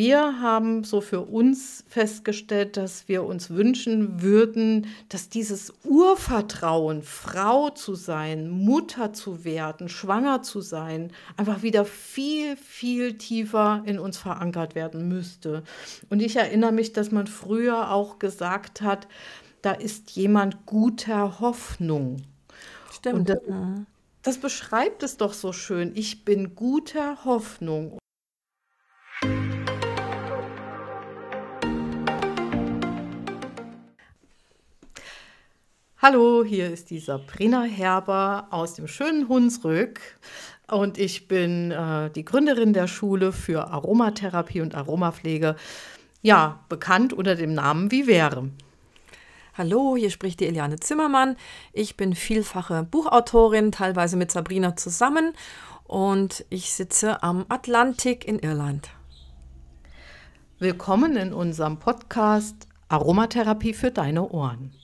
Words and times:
wir 0.00 0.40
haben 0.40 0.82
so 0.82 1.02
für 1.02 1.20
uns 1.20 1.84
festgestellt, 1.86 2.78
dass 2.78 3.06
wir 3.06 3.22
uns 3.22 3.50
wünschen 3.50 4.22
würden, 4.22 4.86
dass 5.10 5.28
dieses 5.28 5.74
Urvertrauen, 5.84 7.02
Frau 7.02 7.68
zu 7.68 7.94
sein, 7.94 8.48
Mutter 8.48 9.12
zu 9.12 9.44
werden, 9.44 9.90
schwanger 9.90 10.40
zu 10.40 10.62
sein, 10.62 11.12
einfach 11.36 11.62
wieder 11.62 11.84
viel, 11.84 12.56
viel 12.56 13.18
tiefer 13.18 13.82
in 13.84 13.98
uns 13.98 14.16
verankert 14.16 14.74
werden 14.74 15.06
müsste. 15.06 15.64
Und 16.08 16.22
ich 16.22 16.34
erinnere 16.36 16.72
mich, 16.72 16.94
dass 16.94 17.10
man 17.10 17.26
früher 17.26 17.90
auch 17.90 18.18
gesagt 18.18 18.80
hat, 18.80 19.06
da 19.60 19.72
ist 19.72 20.12
jemand 20.12 20.64
guter 20.64 21.40
Hoffnung. 21.40 22.22
Stimmt. 22.90 23.18
Und 23.18 23.28
das, 23.28 23.38
das 24.22 24.38
beschreibt 24.38 25.02
es 25.02 25.18
doch 25.18 25.34
so 25.34 25.52
schön. 25.52 25.92
Ich 25.94 26.24
bin 26.24 26.54
guter 26.54 27.26
Hoffnung. 27.26 27.99
Hallo, 36.02 36.42
hier 36.42 36.70
ist 36.70 36.88
die 36.88 36.98
Sabrina 36.98 37.60
Herber 37.64 38.46
aus 38.48 38.72
dem 38.72 38.88
schönen 38.88 39.28
Hunsrück 39.28 40.00
und 40.66 40.96
ich 40.96 41.28
bin 41.28 41.72
äh, 41.72 42.08
die 42.08 42.24
Gründerin 42.24 42.72
der 42.72 42.86
Schule 42.86 43.32
für 43.32 43.68
Aromatherapie 43.68 44.62
und 44.62 44.74
Aromapflege, 44.74 45.56
ja, 46.22 46.64
bekannt 46.70 47.12
unter 47.12 47.34
dem 47.34 47.52
Namen 47.52 47.90
Vivere. 47.90 48.48
Hallo, 49.52 49.94
hier 49.94 50.08
spricht 50.08 50.40
die 50.40 50.46
Eliane 50.46 50.80
Zimmermann. 50.80 51.36
Ich 51.74 51.98
bin 51.98 52.14
vielfache 52.14 52.82
Buchautorin, 52.82 53.70
teilweise 53.70 54.16
mit 54.16 54.32
Sabrina 54.32 54.76
zusammen 54.76 55.34
und 55.84 56.46
ich 56.48 56.72
sitze 56.72 57.22
am 57.22 57.44
Atlantik 57.50 58.26
in 58.26 58.38
Irland. 58.38 58.88
Willkommen 60.58 61.18
in 61.18 61.34
unserem 61.34 61.78
Podcast 61.78 62.68
Aromatherapie 62.88 63.74
für 63.74 63.90
deine 63.90 64.26
Ohren. 64.30 64.79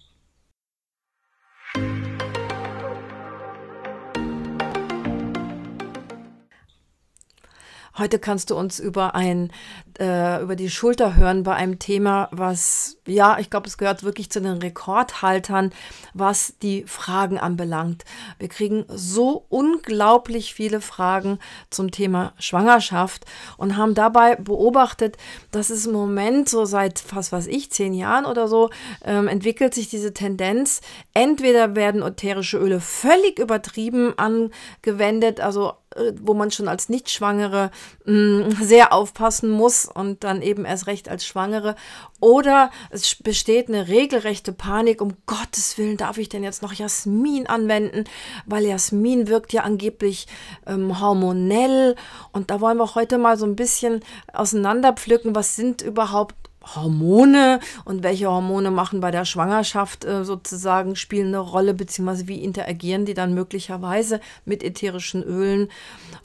Heute 7.99 8.19
kannst 8.19 8.51
du 8.51 8.57
uns 8.57 8.79
über 8.79 9.15
ein 9.15 9.51
äh, 9.99 10.43
über 10.43 10.57
die 10.57 10.69
Schulter 10.69 11.17
hören 11.17 11.43
bei 11.43 11.55
einem 11.55 11.79
Thema, 11.79 12.29
was 12.31 12.99
ja, 13.07 13.39
ich 13.39 13.51
glaube, 13.51 13.67
es 13.67 13.79
gehört 13.79 14.03
wirklich 14.03 14.31
zu 14.31 14.41
den 14.41 14.59
Rekordhaltern, 14.59 15.73
was 16.13 16.55
die 16.61 16.85
Fragen 16.85 17.39
anbelangt. 17.39 18.05
Wir 18.39 18.49
kriegen 18.49 18.85
so 18.89 19.47
unglaublich 19.49 20.55
viele 20.55 20.81
Fragen 20.81 21.39
zum 21.71 21.91
Thema 21.91 22.35
Schwangerschaft 22.39 23.25
und 23.57 23.77
haben 23.77 23.95
dabei 23.95 24.37
beobachtet, 24.37 25.17
dass 25.51 25.71
es 25.71 25.87
im 25.87 25.93
Moment 25.93 26.49
so 26.49 26.65
seit 26.65 26.99
fast 26.99 27.33
was 27.33 27.47
ich 27.47 27.71
zehn 27.71 27.95
Jahren 27.95 28.27
oder 28.27 28.49
so 28.49 28.71
ähm, 29.05 29.29
entwickelt 29.29 29.73
sich 29.73 29.89
diese 29.89 30.13
Tendenz. 30.13 30.81
Entweder 31.15 31.77
werden 31.77 32.03
ätherische 32.03 32.59
Öle 32.59 32.81
völlig 32.81 33.39
übertrieben 33.39 34.15
angewendet, 34.19 35.41
also 35.41 35.73
wo 36.21 36.35
man 36.35 36.51
schon 36.51 36.69
als 36.69 36.89
Nichtschwangere 36.89 37.71
mh, 38.05 38.13
mm, 38.13 38.51
sehr 38.63 38.93
aufpassen 38.93 39.51
muss 39.51 39.87
und 39.87 40.25
dann 40.25 40.43
eben 40.43 40.65
erst 40.65 40.87
recht 40.87 41.09
als 41.09 41.27
Schwangere. 41.27 41.77
Oder 42.21 42.71
es 42.91 43.17
besteht 43.17 43.69
eine 43.69 43.89
regelrechte 43.89 44.53
Panik, 44.53 45.01
um 45.01 45.15
Gottes 45.27 45.77
Willen 45.79 45.97
darf 45.97 46.19
ich 46.19 46.29
denn 46.29 46.45
jetzt 46.45 46.63
noch 46.63 46.73
Jasmin 46.73 47.47
anwenden, 47.47 48.05
weil 48.47 48.65
Jasmin 48.65 49.29
wirkt 49.29 49.53
ja 49.53 49.63
angeblich 49.63 50.27
ähm, 50.67 51.01
hormonell. 51.01 51.97
Und 52.33 52.51
da 52.51 52.61
wollen 52.61 52.79
wir 52.79 52.95
heute 52.95 53.19
mal 53.19 53.37
so 53.37 53.47
ein 53.47 53.57
bisschen 53.57 54.01
auseinanderpflücken, 54.33 55.35
was 55.35 55.57
sind 55.57 55.83
überhaupt 55.83 56.35
Hormone 56.75 57.61
und 57.85 58.03
welche 58.03 58.29
Hormone 58.29 58.71
machen 58.71 59.01
bei 59.01 59.11
der 59.11 59.25
Schwangerschaft 59.25 60.05
äh, 60.05 60.25
sozusagen 60.25 60.97
spielen 60.97 61.29
eine 61.29 61.39
Rolle, 61.39 61.75
beziehungsweise 61.75 62.29
wie 62.29 62.43
interagieren 62.43 63.05
die 63.05 63.15
dann 63.15 63.35
möglicherweise 63.35 64.21
mit 64.45 64.63
ätherischen 64.63 65.23
Ölen. 65.23 65.69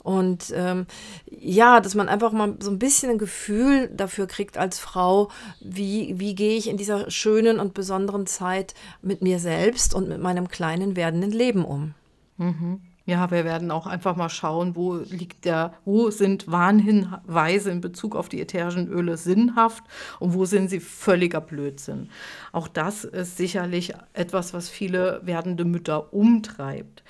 Und 0.02 0.52
ähm, 0.54 0.86
ja, 1.30 1.80
dass 1.80 1.94
man 1.94 2.08
einfach 2.08 2.32
mal 2.32 2.56
so 2.60 2.70
ein 2.70 2.78
bisschen 2.78 3.10
ein 3.10 3.18
Gefühl 3.18 3.88
dafür 3.88 4.26
kriegt 4.26 4.58
als 4.58 4.78
Frau, 4.78 5.30
wie, 5.60 6.18
wie 6.18 6.34
gehe 6.34 6.56
ich 6.56 6.68
in 6.68 6.76
dieser 6.76 7.10
schönen 7.10 7.60
und 7.60 7.74
besonderen 7.74 8.26
Zeit 8.26 8.74
mit 9.00 9.22
mir 9.22 9.38
selbst 9.38 9.94
und 9.94 10.08
mit 10.08 10.20
meinem 10.20 10.48
kleinen 10.48 10.96
werdenden 10.96 11.30
Leben 11.30 11.64
um. 11.64 11.94
Mhm. 12.36 12.80
Ja, 13.04 13.30
wir 13.32 13.44
werden 13.44 13.72
auch 13.72 13.86
einfach 13.86 14.14
mal 14.14 14.28
schauen, 14.28 14.76
wo 14.76 14.94
liegt 14.94 15.44
der, 15.44 15.74
wo 15.84 16.10
sind 16.10 16.50
Warnhinweise 16.50 17.70
in 17.70 17.80
Bezug 17.80 18.14
auf 18.14 18.28
die 18.28 18.40
ätherischen 18.40 18.88
Öle 18.88 19.16
sinnhaft 19.16 19.82
und 20.20 20.34
wo 20.34 20.44
sind 20.44 20.68
sie 20.68 20.78
völliger 20.78 21.40
Blödsinn. 21.40 22.10
Auch 22.52 22.68
das 22.68 23.04
ist 23.04 23.36
sicherlich 23.36 23.92
etwas, 24.12 24.54
was 24.54 24.68
viele 24.68 25.20
werdende 25.24 25.64
Mütter 25.64 26.12
umtreibt. 26.14 27.02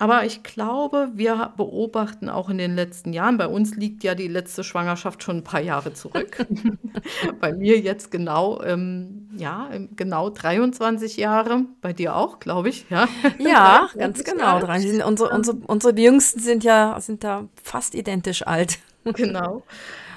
Aber 0.00 0.24
ich 0.24 0.42
glaube, 0.42 1.10
wir 1.12 1.52
beobachten 1.58 2.30
auch 2.30 2.48
in 2.48 2.56
den 2.56 2.74
letzten 2.74 3.12
Jahren, 3.12 3.36
bei 3.36 3.46
uns 3.46 3.76
liegt 3.76 4.02
ja 4.02 4.14
die 4.14 4.28
letzte 4.28 4.64
Schwangerschaft 4.64 5.22
schon 5.22 5.36
ein 5.36 5.44
paar 5.44 5.60
Jahre 5.60 5.92
zurück. 5.92 6.46
bei 7.40 7.52
mir 7.52 7.78
jetzt 7.78 8.10
genau, 8.10 8.62
ähm, 8.62 9.28
ja, 9.36 9.68
genau 9.96 10.30
23 10.30 11.18
Jahre. 11.18 11.66
Bei 11.82 11.92
dir 11.92 12.16
auch, 12.16 12.38
glaube 12.38 12.70
ich. 12.70 12.86
Ja, 12.88 13.08
ja 13.38 13.90
ganz 13.98 14.24
genau. 14.24 14.64
Unsere, 14.64 15.34
unsere, 15.36 15.58
unsere 15.66 16.00
Jüngsten 16.00 16.40
sind 16.40 16.64
ja 16.64 16.98
sind 16.98 17.22
da 17.22 17.48
fast 17.62 17.94
identisch 17.94 18.46
alt. 18.46 18.78
genau. 19.04 19.64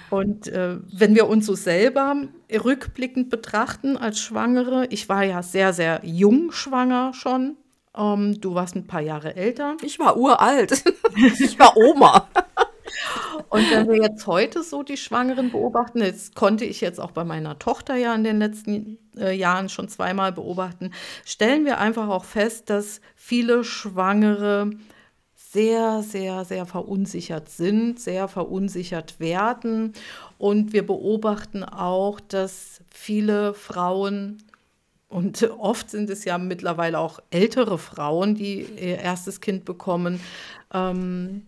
Und 0.10 0.48
äh, 0.48 0.78
wenn 0.94 1.14
wir 1.14 1.28
uns 1.28 1.46
so 1.46 1.56
selber 1.56 2.16
rückblickend 2.50 3.30
betrachten 3.30 3.98
als 3.98 4.22
Schwangere, 4.22 4.88
ich 4.92 5.10
war 5.10 5.24
ja 5.24 5.44
sehr, 5.44 5.74
sehr 5.74 6.00
jung 6.04 6.54
schwanger 6.54 7.14
schon, 7.14 7.58
ähm, 7.98 8.40
du 8.40 8.56
warst 8.56 8.76
ein 8.76 8.88
paar 8.88 9.02
Jahre 9.02 9.36
älter. 9.36 9.78
Ich 9.84 10.00
war 10.00 10.18
uralt. 10.18 10.84
ich 11.40 11.60
war 11.60 11.78
Oma. 11.78 12.28
Und 13.50 13.70
wenn 13.72 13.88
wir 13.88 14.02
jetzt 14.02 14.28
heute 14.28 14.64
so 14.64 14.84
die 14.84 14.98
Schwangeren 14.98 15.52
beobachten, 15.52 16.00
das 16.00 16.34
konnte 16.34 16.66
ich 16.66 16.82
jetzt 16.82 17.00
auch 17.00 17.12
bei 17.12 17.24
meiner 17.24 17.60
Tochter 17.60 17.96
ja 17.96 18.14
in 18.16 18.24
den 18.24 18.40
letzten 18.40 18.98
äh, 19.18 19.36
Jahren 19.36 19.70
schon 19.70 19.90
zweimal 19.90 20.32
beobachten, 20.32 20.92
stellen 21.26 21.66
wir 21.66 21.78
einfach 21.78 22.08
auch 22.10 22.26
fest, 22.26 22.70
dass 22.70 23.00
viele 23.16 23.64
Schwangere 23.64 24.72
sehr, 25.36 26.02
sehr, 26.02 26.46
sehr 26.46 26.66
verunsichert 26.66 27.48
sind, 27.48 28.00
sehr 28.00 28.28
verunsichert 28.28 29.20
werden. 29.20 29.94
Und 30.40 30.74
wir 30.74 30.86
beobachten 30.86 31.64
auch, 31.64 32.20
dass 32.20 32.82
viele 32.90 33.54
Frauen 33.54 34.42
und 35.14 35.44
oft 35.60 35.92
sind 35.92 36.10
es 36.10 36.26
ja 36.26 36.38
mittlerweile 36.38 36.98
auch 36.98 37.20
ältere 37.30 37.78
Frauen, 37.78 38.34
die 38.34 38.62
ihr 38.62 38.98
erstes 38.98 39.42
Kind 39.42 39.64
bekommen, 39.64 40.20
ähm, 40.74 41.46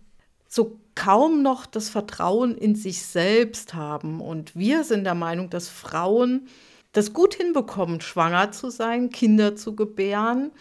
so 0.48 0.78
kaum 0.94 1.42
noch 1.42 1.66
das 1.66 1.88
Vertrauen 1.88 2.56
in 2.56 2.76
sich 2.76 3.02
selbst 3.02 3.74
haben. 3.74 4.20
Und 4.20 4.54
wir 4.54 4.84
sind 4.84 5.04
der 5.04 5.16
Meinung, 5.16 5.50
dass 5.50 5.68
Frauen 5.68 6.46
das 6.92 7.12
gut 7.12 7.34
hinbekommen, 7.34 8.00
schwanger 8.00 8.52
zu 8.52 8.70
sein, 8.70 9.10
Kinder 9.10 9.56
zu 9.56 9.74
gebären. 9.74 10.52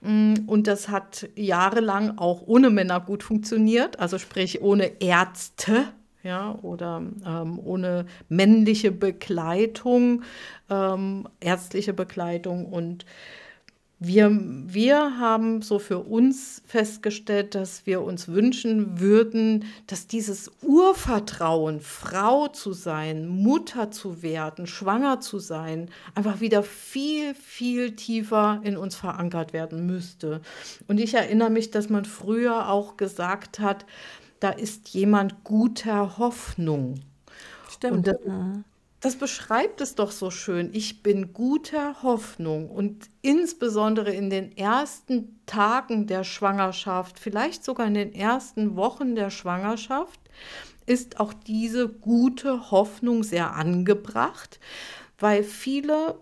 Mm, 0.00 0.34
und 0.46 0.66
das 0.66 0.88
hat 0.88 1.28
jahrelang 1.36 2.16
auch 2.16 2.42
ohne 2.46 2.70
Männer 2.70 3.00
gut 3.00 3.22
funktioniert, 3.22 4.00
also 4.00 4.18
sprich 4.18 4.62
ohne 4.62 5.00
Ärzte 5.00 5.84
ja, 6.26 6.58
oder 6.62 7.02
ähm, 7.24 7.58
ohne 7.58 8.06
männliche 8.28 8.92
Begleitung, 8.92 10.22
ähm, 10.68 11.28
ärztliche 11.40 11.92
Begleitung. 11.92 12.66
Und 12.66 13.06
wir, 13.98 14.30
wir 14.30 15.18
haben 15.18 15.62
so 15.62 15.78
für 15.78 16.00
uns 16.00 16.60
festgestellt, 16.66 17.54
dass 17.54 17.86
wir 17.86 18.02
uns 18.02 18.28
wünschen 18.28 19.00
würden, 19.00 19.64
dass 19.86 20.06
dieses 20.06 20.50
Urvertrauen, 20.60 21.80
Frau 21.80 22.48
zu 22.48 22.74
sein, 22.74 23.26
Mutter 23.26 23.90
zu 23.90 24.22
werden, 24.22 24.66
schwanger 24.66 25.20
zu 25.20 25.38
sein, 25.38 25.88
einfach 26.14 26.40
wieder 26.40 26.62
viel, 26.62 27.34
viel 27.34 27.96
tiefer 27.96 28.60
in 28.64 28.76
uns 28.76 28.96
verankert 28.96 29.54
werden 29.54 29.86
müsste. 29.86 30.42
Und 30.88 30.98
ich 30.98 31.14
erinnere 31.14 31.50
mich, 31.50 31.70
dass 31.70 31.88
man 31.88 32.04
früher 32.04 32.68
auch 32.68 32.98
gesagt 32.98 33.60
hat, 33.60 33.86
da 34.40 34.50
ist 34.50 34.88
jemand 34.90 35.44
guter 35.44 36.18
Hoffnung. 36.18 37.00
Stimmt. 37.70 37.96
Und 37.96 38.06
das, 38.06 38.16
das 39.00 39.16
beschreibt 39.16 39.80
es 39.80 39.94
doch 39.94 40.10
so 40.10 40.30
schön. 40.30 40.70
Ich 40.72 41.02
bin 41.02 41.32
guter 41.32 42.02
Hoffnung 42.02 42.70
und 42.70 43.08
insbesondere 43.22 44.12
in 44.12 44.30
den 44.30 44.56
ersten 44.56 45.38
Tagen 45.46 46.06
der 46.06 46.24
Schwangerschaft, 46.24 47.18
vielleicht 47.18 47.64
sogar 47.64 47.86
in 47.86 47.94
den 47.94 48.14
ersten 48.14 48.76
Wochen 48.76 49.14
der 49.14 49.30
Schwangerschaft, 49.30 50.20
ist 50.86 51.20
auch 51.20 51.32
diese 51.32 51.88
gute 51.88 52.70
Hoffnung 52.70 53.22
sehr 53.22 53.54
angebracht, 53.54 54.60
weil 55.18 55.42
viele 55.42 56.18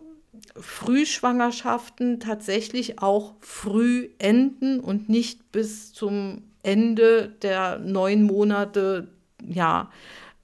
Frühschwangerschaften 0.56 2.20
tatsächlich 2.20 3.00
auch 3.00 3.34
früh 3.40 4.10
enden 4.18 4.80
und 4.80 5.08
nicht 5.08 5.52
bis 5.52 5.92
zum 5.92 6.42
Ende 6.64 7.28
der 7.42 7.78
neun 7.78 8.24
Monate 8.24 9.08
ja, 9.46 9.90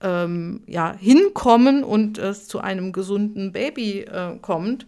ähm, 0.02 0.62
ja, 0.66 0.94
hinkommen 0.96 1.84
und 1.84 2.18
es 2.18 2.46
zu 2.46 2.60
einem 2.60 2.92
gesunden 2.92 3.52
Baby 3.52 4.00
äh, 4.00 4.36
kommt. 4.40 4.86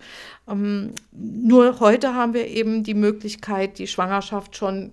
Ähm, 0.49 0.93
nur 1.13 1.81
heute 1.81 2.15
haben 2.15 2.35
wir 2.35 2.47
eben 2.47 2.83
die 2.83 2.95
Möglichkeit, 2.95 3.79
die 3.79 3.87
Schwangerschaft 3.87 4.57
schon 4.57 4.93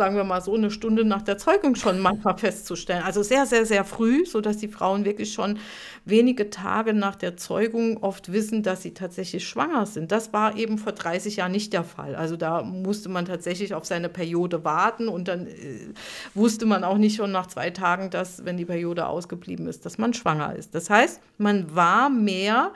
sagen 0.00 0.16
wir 0.16 0.24
mal 0.24 0.40
so, 0.40 0.54
eine 0.54 0.70
Stunde 0.70 1.04
nach 1.04 1.20
der 1.20 1.36
Zeugung 1.36 1.74
schon 1.74 1.98
manchmal 1.98 2.38
festzustellen. 2.38 3.02
Also 3.02 3.22
sehr, 3.22 3.44
sehr, 3.44 3.66
sehr 3.66 3.84
früh, 3.84 4.24
sodass 4.24 4.56
die 4.56 4.68
Frauen 4.68 5.04
wirklich 5.04 5.34
schon 5.34 5.58
wenige 6.06 6.48
Tage 6.48 6.94
nach 6.94 7.16
der 7.16 7.36
Zeugung 7.36 8.02
oft 8.02 8.32
wissen, 8.32 8.62
dass 8.62 8.80
sie 8.80 8.94
tatsächlich 8.94 9.46
schwanger 9.46 9.84
sind. 9.84 10.10
Das 10.10 10.32
war 10.32 10.56
eben 10.56 10.78
vor 10.78 10.92
30 10.92 11.36
Jahren 11.36 11.52
nicht 11.52 11.74
der 11.74 11.84
Fall. 11.84 12.14
Also 12.14 12.38
da 12.38 12.62
musste 12.62 13.10
man 13.10 13.26
tatsächlich 13.26 13.74
auf 13.74 13.84
seine 13.84 14.08
Periode 14.08 14.64
warten 14.64 15.06
und 15.08 15.28
dann 15.28 15.46
äh, 15.46 15.92
wusste 16.32 16.64
man 16.64 16.82
auch 16.82 16.96
nicht 16.96 17.16
schon 17.16 17.30
nach 17.30 17.48
zwei 17.48 17.68
Tagen, 17.68 18.08
dass, 18.08 18.46
wenn 18.46 18.56
die 18.56 18.64
Periode 18.64 19.06
ausgeblieben 19.06 19.66
ist, 19.66 19.84
dass 19.84 19.98
man 19.98 20.14
schwanger 20.14 20.56
ist. 20.56 20.74
Das 20.74 20.88
heißt, 20.88 21.20
man 21.36 21.76
war 21.76 22.08
mehr 22.08 22.72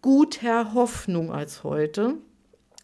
guter 0.00 0.74
Hoffnung 0.74 1.32
als 1.32 1.64
heute. 1.64 2.18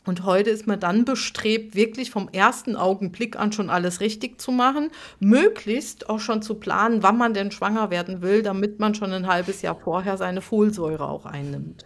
Und 0.08 0.24
heute 0.24 0.48
ist 0.48 0.66
man 0.66 0.80
dann 0.80 1.04
bestrebt, 1.04 1.74
wirklich 1.74 2.10
vom 2.10 2.30
ersten 2.30 2.76
Augenblick 2.76 3.38
an 3.38 3.52
schon 3.52 3.68
alles 3.68 4.00
richtig 4.00 4.40
zu 4.40 4.50
machen, 4.50 4.90
möglichst 5.20 6.08
auch 6.08 6.18
schon 6.18 6.40
zu 6.40 6.54
planen, 6.54 7.02
wann 7.02 7.18
man 7.18 7.34
denn 7.34 7.50
schwanger 7.50 7.90
werden 7.90 8.22
will, 8.22 8.42
damit 8.42 8.80
man 8.80 8.94
schon 8.94 9.12
ein 9.12 9.26
halbes 9.26 9.60
Jahr 9.60 9.76
vorher 9.76 10.16
seine 10.16 10.40
Folsäure 10.40 11.08
auch 11.08 11.26
einnimmt. 11.26 11.84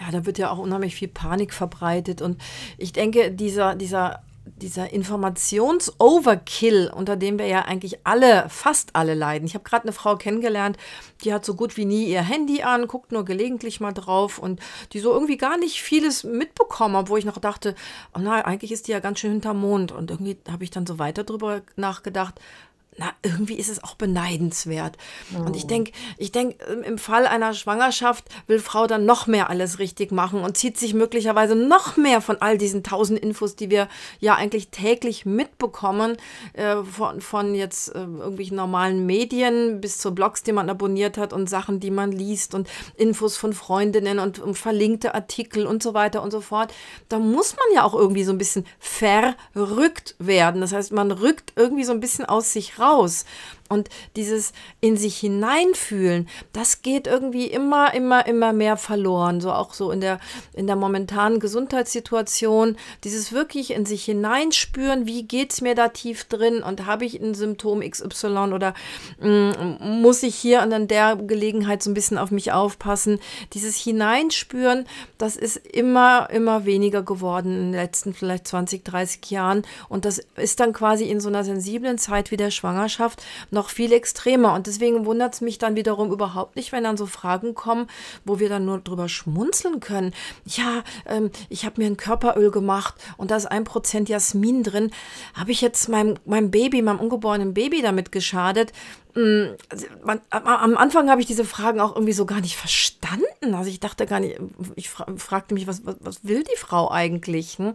Ja, 0.00 0.10
da 0.10 0.24
wird 0.24 0.38
ja 0.38 0.50
auch 0.50 0.58
unheimlich 0.58 0.94
viel 0.94 1.08
Panik 1.08 1.52
verbreitet. 1.52 2.22
Und 2.22 2.40
ich 2.78 2.92
denke, 2.92 3.30
dieser, 3.30 3.74
dieser 3.74 4.22
dieser 4.46 4.92
Informations-Overkill, 4.92 6.90
unter 6.94 7.16
dem 7.16 7.38
wir 7.38 7.46
ja 7.46 7.62
eigentlich 7.62 8.06
alle, 8.06 8.48
fast 8.48 8.94
alle 8.94 9.14
leiden. 9.14 9.46
Ich 9.46 9.54
habe 9.54 9.64
gerade 9.64 9.84
eine 9.84 9.92
Frau 9.92 10.16
kennengelernt, 10.16 10.76
die 11.24 11.32
hat 11.32 11.44
so 11.44 11.54
gut 11.54 11.76
wie 11.76 11.84
nie 11.84 12.06
ihr 12.06 12.22
Handy 12.22 12.62
an, 12.62 12.86
guckt 12.86 13.12
nur 13.12 13.24
gelegentlich 13.24 13.80
mal 13.80 13.92
drauf 13.92 14.38
und 14.38 14.60
die 14.92 15.00
so 15.00 15.12
irgendwie 15.12 15.38
gar 15.38 15.56
nicht 15.56 15.82
vieles 15.82 16.24
mitbekommen, 16.24 16.96
obwohl 16.96 17.18
ich 17.18 17.24
noch 17.24 17.38
dachte, 17.38 17.74
oh 18.14 18.20
nein, 18.20 18.44
eigentlich 18.44 18.72
ist 18.72 18.86
die 18.88 18.92
ja 18.92 19.00
ganz 19.00 19.20
schön 19.20 19.32
hinterm 19.32 19.60
Mond. 19.60 19.92
Und 19.92 20.10
irgendwie 20.10 20.36
habe 20.50 20.64
ich 20.64 20.70
dann 20.70 20.86
so 20.86 20.98
weiter 20.98 21.24
drüber 21.24 21.62
nachgedacht, 21.76 22.40
na, 22.96 23.12
irgendwie 23.22 23.54
ist 23.54 23.68
es 23.68 23.82
auch 23.82 23.96
beneidenswert. 23.96 24.96
Oh. 25.36 25.42
Und 25.42 25.56
ich 25.56 25.64
oh. 25.64 25.68
denke, 25.68 25.92
ich 26.16 26.30
denke, 26.30 26.64
im 26.84 26.98
Fall 26.98 27.26
einer 27.26 27.52
Schwangerschaft 27.52 28.24
will 28.46 28.60
Frau 28.60 28.86
dann 28.86 29.04
noch 29.04 29.26
mehr 29.26 29.50
alles 29.50 29.78
richtig 29.80 30.12
machen 30.12 30.40
und 30.40 30.56
zieht 30.56 30.78
sich 30.78 30.94
möglicherweise 30.94 31.56
noch 31.56 31.96
mehr 31.96 32.20
von 32.20 32.40
all 32.40 32.56
diesen 32.56 32.84
tausend 32.84 33.18
Infos, 33.18 33.56
die 33.56 33.70
wir 33.70 33.88
ja 34.20 34.36
eigentlich 34.36 34.68
täglich 34.68 35.26
mitbekommen, 35.26 36.16
äh, 36.52 36.76
von, 36.84 37.20
von 37.20 37.54
jetzt 37.54 37.94
äh, 37.94 37.98
irgendwelchen 37.98 38.56
normalen 38.56 39.06
Medien 39.06 39.80
bis 39.80 39.98
zu 39.98 40.14
Blogs, 40.14 40.44
die 40.44 40.52
man 40.52 40.70
abonniert 40.70 41.18
hat 41.18 41.32
und 41.32 41.50
Sachen, 41.50 41.80
die 41.80 41.90
man 41.90 42.12
liest 42.12 42.54
und 42.54 42.68
Infos 42.96 43.36
von 43.36 43.52
Freundinnen 43.52 44.20
und, 44.20 44.38
und 44.38 44.56
verlinkte 44.56 45.14
Artikel 45.14 45.66
und 45.66 45.82
so 45.82 45.94
weiter 45.94 46.22
und 46.22 46.30
so 46.30 46.40
fort. 46.40 46.72
Da 47.08 47.18
muss 47.18 47.56
man 47.56 47.74
ja 47.74 47.82
auch 47.82 47.94
irgendwie 47.94 48.24
so 48.24 48.32
ein 48.32 48.38
bisschen 48.38 48.66
verrückt 48.78 50.14
werden. 50.20 50.60
Das 50.60 50.72
heißt, 50.72 50.92
man 50.92 51.10
rückt 51.10 51.52
irgendwie 51.56 51.84
so 51.84 51.92
ein 51.92 52.00
bisschen 52.00 52.24
aus 52.24 52.52
sich 52.52 52.78
raus 52.78 52.83
raus. 52.84 53.24
Und 53.74 53.90
dieses 54.16 54.52
in 54.80 54.96
sich 54.96 55.18
hineinfühlen, 55.18 56.28
das 56.52 56.82
geht 56.82 57.06
irgendwie 57.06 57.46
immer, 57.46 57.92
immer, 57.92 58.26
immer 58.26 58.52
mehr 58.52 58.76
verloren. 58.76 59.40
So 59.40 59.52
auch 59.52 59.74
so 59.74 59.90
in 59.90 60.00
der, 60.00 60.20
in 60.54 60.66
der 60.66 60.76
momentanen 60.76 61.40
Gesundheitssituation. 61.40 62.76
Dieses 63.04 63.32
wirklich 63.32 63.72
in 63.72 63.84
sich 63.84 64.04
hineinspüren, 64.04 65.06
wie 65.06 65.24
geht 65.24 65.52
es 65.52 65.60
mir 65.60 65.74
da 65.74 65.88
tief 65.88 66.24
drin 66.24 66.62
und 66.62 66.86
habe 66.86 67.04
ich 67.04 67.20
ein 67.20 67.34
Symptom 67.34 67.80
XY 67.80 68.52
oder 68.54 68.74
mm, 69.20 70.00
muss 70.00 70.22
ich 70.22 70.34
hier 70.36 70.62
an 70.62 70.88
der 70.88 71.16
Gelegenheit 71.16 71.82
so 71.82 71.90
ein 71.90 71.94
bisschen 71.94 72.18
auf 72.18 72.30
mich 72.30 72.52
aufpassen. 72.52 73.18
Dieses 73.52 73.76
Hineinspüren, 73.76 74.86
das 75.18 75.36
ist 75.36 75.56
immer, 75.56 76.28
immer 76.30 76.64
weniger 76.64 77.02
geworden 77.02 77.52
in 77.52 77.72
den 77.72 77.80
letzten 77.80 78.14
vielleicht 78.14 78.48
20, 78.48 78.84
30 78.84 79.30
Jahren. 79.30 79.62
Und 79.88 80.04
das 80.04 80.22
ist 80.36 80.60
dann 80.60 80.72
quasi 80.72 81.04
in 81.04 81.20
so 81.20 81.28
einer 81.28 81.44
sensiblen 81.44 81.98
Zeit 81.98 82.30
wie 82.30 82.36
der 82.36 82.50
Schwangerschaft 82.50 83.22
noch 83.50 83.63
viel 83.68 83.92
extremer. 83.92 84.54
Und 84.54 84.66
deswegen 84.66 85.06
wundert 85.06 85.34
es 85.34 85.40
mich 85.40 85.58
dann 85.58 85.76
wiederum 85.76 86.10
überhaupt 86.10 86.56
nicht, 86.56 86.72
wenn 86.72 86.84
dann 86.84 86.96
so 86.96 87.06
Fragen 87.06 87.54
kommen, 87.54 87.88
wo 88.24 88.38
wir 88.38 88.48
dann 88.48 88.64
nur 88.64 88.78
drüber 88.78 89.08
schmunzeln 89.08 89.80
können. 89.80 90.14
Ja, 90.46 90.82
ähm, 91.06 91.30
ich 91.48 91.64
habe 91.64 91.80
mir 91.80 91.86
ein 91.86 91.96
Körperöl 91.96 92.50
gemacht 92.50 92.94
und 93.16 93.30
da 93.30 93.36
ist 93.36 93.46
ein 93.46 93.64
Prozent 93.64 94.08
Jasmin 94.08 94.62
drin. 94.62 94.90
Habe 95.34 95.52
ich 95.52 95.60
jetzt 95.60 95.88
meinem, 95.88 96.16
meinem 96.24 96.50
Baby, 96.50 96.82
meinem 96.82 97.00
ungeborenen 97.00 97.54
Baby 97.54 97.82
damit 97.82 98.12
geschadet? 98.12 98.72
Mm, 99.14 99.54
am 100.30 100.76
Anfang 100.76 101.08
habe 101.08 101.20
ich 101.20 101.26
diese 101.26 101.44
Fragen 101.44 101.80
auch 101.80 101.94
irgendwie 101.94 102.12
so 102.12 102.26
gar 102.26 102.40
nicht 102.40 102.56
verstanden. 102.56 103.54
Also 103.54 103.70
ich 103.70 103.78
dachte 103.78 104.06
gar 104.06 104.18
nicht, 104.18 104.40
ich 104.74 104.90
fra 104.90 105.06
fragte 105.16 105.54
mich, 105.54 105.66
was, 105.66 105.86
was, 105.86 105.96
was, 106.00 106.24
will 106.24 106.42
die 106.42 106.56
Frau 106.56 106.90
eigentlich? 106.90 107.58
Hm? 107.58 107.74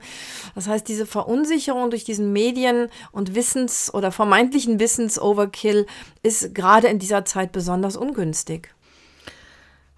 Das 0.55 0.67
heißt, 0.67 0.87
diese 0.87 1.05
Verunsicherung 1.05 1.89
durch 1.91 2.03
diesen 2.03 2.33
Medien- 2.33 2.89
und 3.11 3.35
Wissens- 3.35 3.93
oder 3.93 4.11
vermeintlichen 4.11 4.79
Wissens-Overkill 4.79 5.85
ist 6.23 6.53
gerade 6.53 6.87
in 6.87 6.99
dieser 6.99 7.23
Zeit 7.23 7.53
besonders 7.53 7.95
ungünstig. 7.95 8.73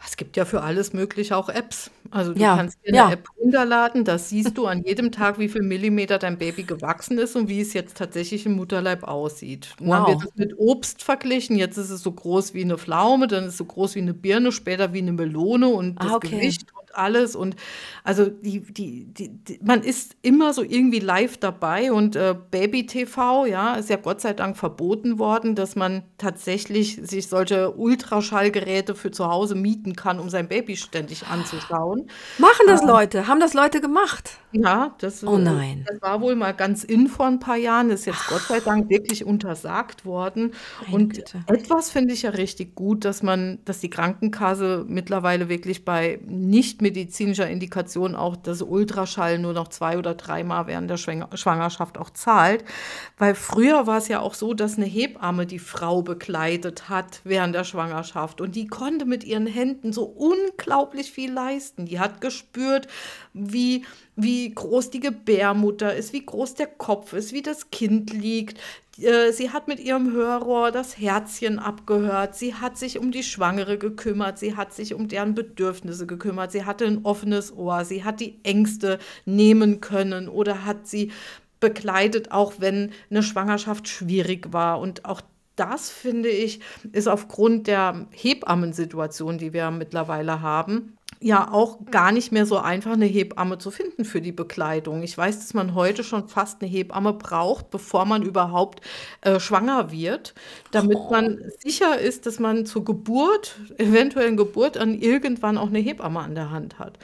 Es 0.03 0.17
gibt 0.17 0.35
ja 0.35 0.45
für 0.45 0.61
alles 0.63 0.93
Mögliche 0.93 1.37
auch 1.37 1.47
Apps. 1.49 1.91
Also 2.09 2.33
du 2.33 2.43
Ja, 2.43 2.47
kannst 2.47 2.79
dir 2.83 2.89
eine 2.89 3.05
ja. 3.05 3.07
App 3.07 3.27
runterladen, 3.37 4.03
da 4.03 4.17
siehst 4.17 4.57
du 4.57 4.65
an 4.65 4.81
jedem 4.83 5.11
Tag, 5.11 5.37
wie 5.37 5.47
viel 5.47 5.61
Millimeter 5.61 6.17
dein 6.17 6.37
Baby 6.39 6.63
gewachsen 6.65 7.17
ist 7.19 7.35
und 7.35 7.47
wie 7.49 7.61
es 7.61 7.73
jetzt 7.73 7.97
tatsächlich 7.97 8.45
im 8.47 8.53
Mutterleib 8.53 9.03
aussieht. 9.03 9.75
Und 9.79 9.91
dann 9.91 10.07
wird 10.07 10.19
Wow. 10.19 10.23
es 10.23 10.35
mit 10.35 10.57
Obst 10.57 11.03
verglichen. 11.03 11.55
Jetzt 11.55 11.77
ist 11.77 11.91
es 11.91 12.01
so 12.01 12.11
groß 12.11 12.53
wie 12.55 12.63
eine 12.63 12.77
Pflaume, 12.79 13.27
dann 13.27 13.43
ist 13.43 13.51
es 13.53 13.57
so 13.57 13.65
groß 13.65 13.95
wie 13.95 13.99
eine 13.99 14.13
Birne, 14.15 14.51
später 14.51 14.91
wie 14.93 14.99
eine 14.99 15.11
Melone 15.13 15.69
und 15.69 15.99
Ah, 15.99 16.03
das 16.03 16.15
okay. 16.15 16.57
Gewicht 16.59 16.65
alles. 16.95 17.35
Und 17.35 17.55
also 18.03 18.25
die, 18.25 18.61
die, 18.61 19.05
die, 19.05 19.29
die, 19.29 19.59
man 19.63 19.81
ist 19.83 20.15
immer 20.21 20.53
so 20.53 20.63
irgendwie 20.63 20.99
live 20.99 21.37
dabei 21.37 21.91
und 21.91 22.15
äh, 22.15 22.35
Baby-TV, 22.51 23.45
ja, 23.45 23.75
ist 23.75 23.89
ja 23.89 23.97
Gott 23.97 24.21
sei 24.21 24.33
Dank 24.33 24.57
verboten 24.57 25.19
worden, 25.19 25.55
dass 25.55 25.75
man 25.75 26.03
tatsächlich 26.17 26.99
sich 27.03 27.27
solche 27.27 27.71
Ultraschallgeräte 27.71 28.95
für 28.95 29.11
zu 29.11 29.27
Hause 29.27 29.55
mieten 29.55 29.95
kann, 29.95 30.19
um 30.19 30.29
sein 30.29 30.47
Baby 30.47 30.75
ständig 30.75 31.27
anzuschauen. 31.27 32.09
Machen 32.37 32.65
das 32.67 32.83
Leute? 32.83 33.27
Haben 33.27 33.39
das 33.39 33.53
Leute 33.53 33.81
gemacht? 33.81 34.40
Ja, 34.53 34.95
das, 34.99 35.23
Oh 35.25 35.37
äh, 35.37 35.39
nein. 35.39 35.85
das 35.87 36.01
war 36.01 36.19
wohl 36.19 36.35
mal 36.35 36.51
ganz 36.53 36.83
in 36.83 37.07
vor 37.07 37.25
ein 37.25 37.39
paar 37.39 37.55
Jahren, 37.55 37.89
ist 37.89 38.05
jetzt 38.05 38.27
Gott 38.27 38.41
sei 38.41 38.59
Dank 38.59 38.89
wirklich 38.89 39.23
untersagt 39.23 40.03
worden. 40.05 40.51
Meine 40.89 40.93
Und 40.93 41.13
Güte. 41.13 41.43
etwas 41.47 41.89
finde 41.89 42.13
ich 42.13 42.23
ja 42.23 42.31
richtig 42.31 42.75
gut, 42.75 43.05
dass 43.05 43.23
man, 43.23 43.59
dass 43.63 43.79
die 43.79 43.89
Krankenkasse 43.89 44.83
mittlerweile 44.89 45.47
wirklich 45.47 45.85
bei 45.85 46.19
nicht 46.25 46.81
medizinischer 46.81 47.49
Indikation 47.49 48.13
auch 48.13 48.35
das 48.35 48.61
Ultraschall 48.61 49.39
nur 49.39 49.53
noch 49.53 49.69
zwei 49.69 49.97
oder 49.97 50.15
dreimal 50.15 50.67
während 50.67 50.89
der 50.89 50.97
Schwang- 50.97 51.27
Schwangerschaft 51.33 51.97
auch 51.97 52.09
zahlt. 52.09 52.65
Weil 53.17 53.35
früher 53.35 53.87
war 53.87 53.99
es 53.99 54.09
ja 54.09 54.19
auch 54.19 54.33
so, 54.33 54.53
dass 54.53 54.75
eine 54.75 54.85
Hebamme 54.85 55.45
die 55.45 55.59
Frau 55.59 56.01
begleitet 56.01 56.89
hat 56.89 57.21
während 57.23 57.55
der 57.55 57.63
Schwangerschaft 57.63 58.41
und 58.41 58.55
die 58.57 58.67
konnte 58.67 59.05
mit 59.05 59.23
ihren 59.23 59.47
Händen 59.47 59.93
so 59.93 60.03
unglaublich 60.03 61.09
viel 61.11 61.31
leisten. 61.31 61.85
Die 61.85 61.99
hat 62.01 62.19
gespürt, 62.19 62.87
wie, 63.33 63.85
wie 64.15 64.53
groß 64.53 64.89
die 64.89 64.99
Gebärmutter 64.99 65.95
ist, 65.95 66.13
wie 66.13 66.25
groß 66.25 66.55
der 66.55 66.67
Kopf 66.67 67.13
ist, 67.13 67.33
wie 67.33 67.41
das 67.41 67.71
Kind 67.71 68.13
liegt. 68.13 68.59
Äh, 68.99 69.31
Sie 69.31 69.51
hat 69.51 69.67
mit 69.67 69.79
ihrem 69.79 70.11
Hörrohr 70.11 70.71
das 70.71 70.97
Herzchen 70.97 71.59
abgehört. 71.59 72.35
Sie 72.35 72.55
hat 72.55 72.77
sich 72.77 72.99
um 72.99 73.11
die 73.11 73.23
Schwangere 73.23 73.77
gekümmert. 73.77 74.37
Sie 74.39 74.55
hat 74.55 74.73
sich 74.73 74.93
um 74.93 75.07
deren 75.07 75.33
Bedürfnisse 75.33 76.05
gekümmert. 76.05 76.51
Sie 76.51 76.65
hatte 76.65 76.85
ein 76.85 77.05
offenes 77.05 77.55
Ohr. 77.55 77.85
Sie 77.85 78.03
hat 78.03 78.19
die 78.19 78.39
Ängste 78.43 78.99
nehmen 79.25 79.81
können 79.81 80.27
oder 80.27 80.65
hat 80.65 80.87
sie 80.87 81.11
begleitet, 81.59 82.31
auch 82.31 82.53
wenn 82.57 82.91
eine 83.09 83.23
Schwangerschaft 83.23 83.87
schwierig 83.87 84.51
war. 84.51 84.79
Und 84.79 85.05
auch 85.05 85.21
das, 85.55 85.89
finde 85.89 86.29
ich, 86.29 86.59
ist 86.91 87.07
aufgrund 87.07 87.67
der 87.67 88.07
Hebammensituation, 88.11 89.37
die 89.37 89.53
wir 89.53 89.69
mittlerweile 89.69 90.41
haben, 90.41 90.97
ja 91.21 91.51
auch 91.51 91.79
gar 91.91 92.11
nicht 92.11 92.31
mehr 92.31 92.45
so 92.45 92.57
einfach, 92.57 92.93
eine 92.93 93.05
Hebamme 93.05 93.59
zu 93.59 93.69
finden 93.71 94.05
für 94.05 94.21
die 94.21 94.31
Bekleidung. 94.31 95.03
Ich 95.03 95.17
weiß, 95.17 95.39
dass 95.39 95.53
man 95.53 95.75
heute 95.75 96.03
schon 96.03 96.27
fast 96.27 96.61
eine 96.61 96.69
Hebamme 96.69 97.13
braucht, 97.13 97.69
bevor 97.69 98.05
man 98.05 98.23
überhaupt 98.23 98.81
äh, 99.21 99.39
schwanger 99.39 99.91
wird, 99.91 100.33
damit 100.71 100.97
man 101.11 101.39
sicher 101.59 101.99
ist, 101.99 102.25
dass 102.25 102.39
man 102.39 102.65
zur 102.65 102.83
Geburt, 102.83 103.55
eventuellen 103.77 104.35
Geburt, 104.35 104.77
an 104.77 104.95
irgendwann 104.95 105.57
auch 105.57 105.67
eine 105.67 105.79
Hebamme 105.79 106.19
an 106.19 106.35
der 106.35 106.49
Hand 106.49 106.79
hat. 106.79 106.97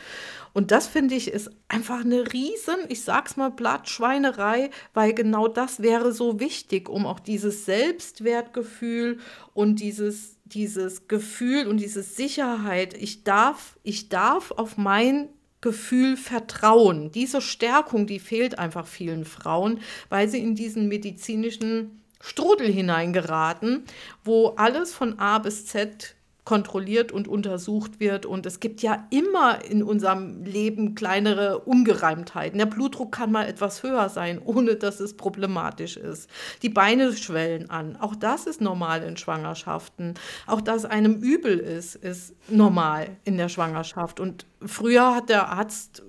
Und 0.54 0.72
das 0.72 0.88
finde 0.88 1.14
ich 1.14 1.30
ist 1.30 1.52
einfach 1.68 2.00
eine 2.00 2.34
riesen, 2.34 2.78
ich 2.90 3.04
sag's 3.04 3.38
mal, 3.38 3.52
Blattschweinerei, 3.52 4.72
weil 4.96 5.14
genau 5.14 5.48
das 5.48 5.84
wäre 5.84 6.12
so 6.12 6.40
wichtig, 6.40 6.90
um 6.90 7.06
auch 7.06 7.20
dieses 7.20 7.66
Selbstwertgefühl 7.66 9.20
und 9.54 9.80
dieses, 9.80 10.37
dieses 10.54 11.08
Gefühl 11.08 11.68
und 11.68 11.78
diese 11.78 12.04
Sicherheit, 12.04 12.94
ich 12.94 13.24
darf, 13.24 13.78
ich 13.84 14.10
darf 14.10 14.52
auf 14.52 14.78
mein 14.78 15.30
Gefühl 15.62 16.18
vertrauen. 16.18 17.12
Diese 17.12 17.42
Stärkung, 17.42 18.08
die 18.08 18.20
fehlt 18.20 18.60
einfach 18.60 18.86
vielen 18.86 19.26
Frauen, 19.26 19.80
weil 20.10 20.30
sie 20.30 20.40
in 20.40 20.56
diesen 20.56 20.88
medizinischen 20.88 22.04
Strudel 22.20 22.72
hineingeraten, 22.72 23.84
wo 24.24 24.50
alles 24.50 24.94
von 24.94 25.20
A 25.20 25.40
bis 25.40 25.66
Z 25.66 26.17
kontrolliert 26.48 27.12
und 27.12 27.28
untersucht 27.28 28.00
wird. 28.00 28.26
Und 28.26 28.46
es 28.46 28.62
gibt 28.62 28.82
ja 28.82 29.06
immer 29.10 29.66
in 29.66 29.84
unserem 29.84 30.46
Leben 30.46 30.96
kleinere 30.96 31.60
Ungereimtheiten. 31.60 32.58
Der 32.58 32.68
Blutdruck 32.68 33.12
kann 33.12 33.34
mal 33.34 33.48
etwas 33.48 33.84
höher 33.84 34.08
sein, 34.08 34.40
ohne 34.46 34.78
dass 34.78 35.02
es 35.02 35.18
problematisch 35.18 35.98
ist. 35.98 36.30
Die 36.62 36.70
Beine 36.70 37.12
schwellen 37.12 37.70
an. 37.70 37.98
Auch 37.98 38.16
das 38.16 38.48
ist 38.48 38.62
normal 38.62 39.04
in 39.04 39.18
Schwangerschaften. 39.18 40.14
Auch 40.46 40.62
dass 40.62 40.86
einem 40.86 41.16
übel 41.16 41.60
ist, 41.60 41.96
ist 41.96 42.34
normal 42.48 43.10
in 43.26 43.36
der 43.36 43.50
Schwangerschaft. 43.50 44.22
Und 44.22 44.46
früher 44.66 45.14
hat 45.14 45.28
der 45.28 45.50
Arzt 45.50 46.02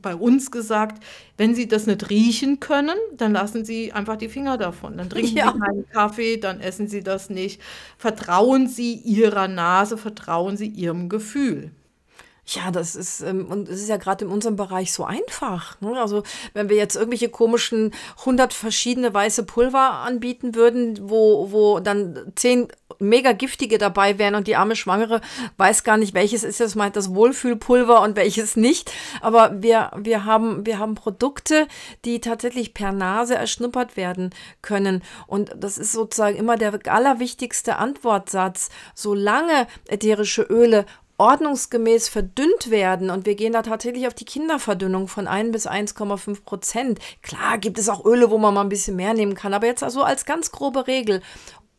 bei 0.00 0.14
uns 0.14 0.50
gesagt, 0.50 1.02
wenn 1.36 1.54
Sie 1.54 1.68
das 1.68 1.86
nicht 1.86 2.10
riechen 2.10 2.60
können, 2.60 2.96
dann 3.16 3.32
lassen 3.32 3.64
Sie 3.64 3.92
einfach 3.92 4.16
die 4.16 4.28
Finger 4.28 4.58
davon. 4.58 4.96
Dann 4.96 5.10
trinken 5.10 5.36
ja. 5.36 5.52
Sie 5.52 5.58
keinen 5.58 5.88
Kaffee, 5.90 6.36
dann 6.36 6.60
essen 6.60 6.88
Sie 6.88 7.02
das 7.02 7.30
nicht. 7.30 7.60
Vertrauen 7.98 8.68
Sie 8.68 8.94
Ihrer 8.94 9.48
Nase, 9.48 9.96
vertrauen 9.96 10.56
Sie 10.56 10.68
Ihrem 10.68 11.08
Gefühl. 11.08 11.72
Ja, 12.52 12.72
das 12.72 12.96
ist, 12.96 13.20
ähm, 13.20 13.46
und 13.46 13.68
es 13.68 13.80
ist 13.80 13.88
ja 13.88 13.96
gerade 13.96 14.24
in 14.24 14.30
unserem 14.30 14.56
Bereich 14.56 14.92
so 14.92 15.04
einfach. 15.04 15.80
Ne? 15.80 16.00
Also, 16.00 16.24
wenn 16.52 16.68
wir 16.68 16.76
jetzt 16.76 16.96
irgendwelche 16.96 17.28
komischen 17.28 17.92
100 18.20 18.52
verschiedene 18.52 19.14
weiße 19.14 19.44
Pulver 19.44 19.92
anbieten 19.92 20.56
würden, 20.56 20.98
wo, 21.08 21.52
wo 21.52 21.78
dann 21.78 22.32
zehn 22.34 22.66
mega 22.98 23.32
giftige 23.32 23.78
dabei 23.78 24.18
wären 24.18 24.34
und 24.34 24.46
die 24.46 24.56
arme 24.56 24.76
Schwangere 24.76 25.20
weiß 25.56 25.84
gar 25.84 25.96
nicht, 25.96 26.12
welches 26.14 26.42
ist 26.44 26.60
jetzt 26.60 26.76
mal 26.76 26.90
das 26.90 27.14
Wohlfühlpulver 27.14 28.02
und 28.02 28.16
welches 28.16 28.56
nicht. 28.56 28.92
Aber 29.20 29.62
wir, 29.62 29.92
wir, 29.96 30.24
haben, 30.24 30.66
wir 30.66 30.78
haben 30.78 30.94
Produkte, 30.94 31.66
die 32.04 32.20
tatsächlich 32.20 32.74
per 32.74 32.92
Nase 32.92 33.36
erschnuppert 33.36 33.96
werden 33.96 34.30
können. 34.60 35.02
Und 35.26 35.52
das 35.56 35.78
ist 35.78 35.92
sozusagen 35.92 36.36
immer 36.36 36.56
der 36.56 36.78
allerwichtigste 36.86 37.76
Antwortsatz. 37.76 38.70
Solange 38.94 39.66
ätherische 39.88 40.42
Öle 40.42 40.84
ordnungsgemäß 41.20 42.08
verdünnt 42.08 42.70
werden 42.70 43.10
und 43.10 43.26
wir 43.26 43.34
gehen 43.34 43.52
da 43.52 43.60
tatsächlich 43.60 44.06
auf 44.06 44.14
die 44.14 44.24
Kinderverdünnung 44.24 45.06
von 45.06 45.28
1 45.28 45.52
bis 45.52 45.66
1,5 45.68 46.44
Prozent. 46.44 46.98
Klar 47.20 47.58
gibt 47.58 47.78
es 47.78 47.90
auch 47.90 48.06
Öle, 48.06 48.30
wo 48.30 48.38
man 48.38 48.54
mal 48.54 48.62
ein 48.62 48.70
bisschen 48.70 48.96
mehr 48.96 49.12
nehmen 49.12 49.34
kann, 49.34 49.52
aber 49.52 49.66
jetzt 49.66 49.82
also 49.82 50.02
als 50.02 50.24
ganz 50.24 50.50
grobe 50.50 50.86
Regel. 50.86 51.20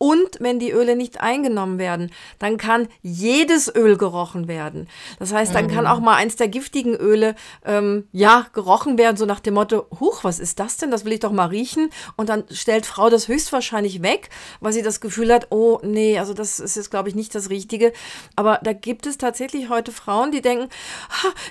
Und 0.01 0.37
wenn 0.39 0.57
die 0.57 0.71
Öle 0.71 0.95
nicht 0.95 1.21
eingenommen 1.21 1.77
werden, 1.77 2.11
dann 2.39 2.57
kann 2.57 2.87
jedes 3.03 3.71
Öl 3.75 3.97
gerochen 3.97 4.47
werden. 4.47 4.89
Das 5.19 5.31
heißt, 5.31 5.53
dann 5.53 5.67
kann 5.67 5.83
mhm. 5.83 5.91
auch 5.91 5.99
mal 5.99 6.15
eins 6.15 6.37
der 6.37 6.47
giftigen 6.47 6.95
Öle, 6.95 7.35
ähm, 7.63 8.07
ja, 8.11 8.47
gerochen 8.51 8.97
werden, 8.97 9.15
so 9.15 9.27
nach 9.27 9.39
dem 9.39 9.53
Motto, 9.53 9.85
huch, 9.99 10.23
was 10.23 10.39
ist 10.39 10.59
das 10.59 10.77
denn? 10.77 10.89
Das 10.89 11.05
will 11.05 11.11
ich 11.11 11.19
doch 11.19 11.31
mal 11.31 11.45
riechen. 11.45 11.91
Und 12.15 12.29
dann 12.29 12.45
stellt 12.49 12.87
Frau 12.87 13.11
das 13.11 13.27
höchstwahrscheinlich 13.27 14.01
weg, 14.01 14.31
weil 14.59 14.73
sie 14.73 14.81
das 14.81 15.01
Gefühl 15.01 15.31
hat, 15.31 15.51
oh, 15.51 15.77
nee, 15.83 16.17
also 16.17 16.33
das 16.33 16.59
ist 16.59 16.77
jetzt, 16.77 16.89
glaube 16.89 17.07
ich, 17.07 17.13
nicht 17.13 17.35
das 17.35 17.51
Richtige. 17.51 17.93
Aber 18.35 18.59
da 18.63 18.73
gibt 18.73 19.05
es 19.05 19.19
tatsächlich 19.19 19.69
heute 19.69 19.91
Frauen, 19.91 20.31
die 20.31 20.41
denken, 20.41 20.69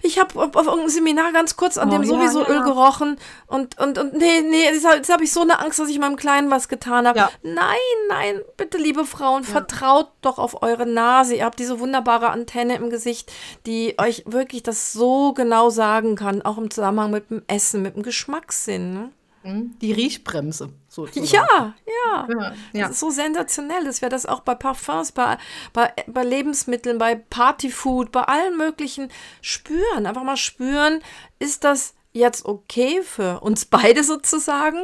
ich 0.02 0.18
habe 0.18 0.36
auf 0.40 0.56
irgendeinem 0.56 0.88
Seminar 0.88 1.32
ganz 1.32 1.54
kurz 1.54 1.78
an 1.78 1.90
oh, 1.90 1.92
dem 1.92 2.04
sowieso 2.04 2.42
ja, 2.42 2.48
ja. 2.48 2.54
Öl 2.56 2.62
gerochen 2.64 3.16
und, 3.46 3.78
und, 3.78 3.96
und 3.96 4.14
nee, 4.14 4.40
nee, 4.40 4.64
jetzt, 4.64 5.08
habe 5.08 5.22
ich 5.22 5.32
so 5.32 5.42
eine 5.42 5.60
Angst, 5.60 5.78
dass 5.78 5.88
ich 5.88 6.00
meinem 6.00 6.16
Kleinen 6.16 6.50
was 6.50 6.68
getan 6.68 7.06
habe. 7.06 7.20
Ja. 7.20 7.30
Nein, 7.44 7.76
nein, 8.08 8.39
bitte, 8.56 8.78
liebe 8.78 9.04
Frauen, 9.04 9.42
ja. 9.42 9.48
vertraut 9.48 10.08
doch 10.22 10.38
auf 10.38 10.62
eure 10.62 10.86
Nase. 10.86 11.36
Ihr 11.36 11.44
habt 11.44 11.58
diese 11.58 11.80
wunderbare 11.80 12.30
Antenne 12.30 12.76
im 12.76 12.90
Gesicht, 12.90 13.32
die 13.66 13.94
euch 13.98 14.24
wirklich 14.26 14.62
das 14.62 14.92
so 14.92 15.32
genau 15.32 15.70
sagen 15.70 16.16
kann, 16.16 16.42
auch 16.42 16.58
im 16.58 16.70
Zusammenhang 16.70 17.10
mit 17.10 17.30
dem 17.30 17.42
Essen, 17.46 17.82
mit 17.82 17.96
dem 17.96 18.02
Geschmackssinn. 18.02 18.94
Ne? 18.94 19.10
Mhm. 19.42 19.78
Die 19.80 19.92
Riechbremse. 19.92 20.70
Sozusagen. 20.88 21.32
Ja, 21.32 21.74
ja, 21.86 22.28
ja, 22.28 22.52
ja. 22.72 22.82
Das 22.82 22.92
ist 22.92 23.00
so 23.00 23.10
sensationell. 23.10 23.84
Das 23.84 24.02
wäre 24.02 24.10
das 24.10 24.26
auch 24.26 24.40
bei 24.40 24.54
Parfums, 24.54 25.12
bei, 25.12 25.38
bei, 25.72 25.92
bei 26.06 26.24
Lebensmitteln, 26.24 26.98
bei 26.98 27.14
Partyfood, 27.14 28.12
bei 28.12 28.22
allen 28.22 28.56
möglichen 28.56 29.10
spüren. 29.40 30.06
Einfach 30.06 30.24
mal 30.24 30.36
spüren, 30.36 31.00
ist 31.38 31.64
das 31.64 31.94
jetzt 32.12 32.44
okay 32.44 33.02
für 33.02 33.40
uns 33.40 33.64
beide 33.64 34.02
sozusagen? 34.02 34.78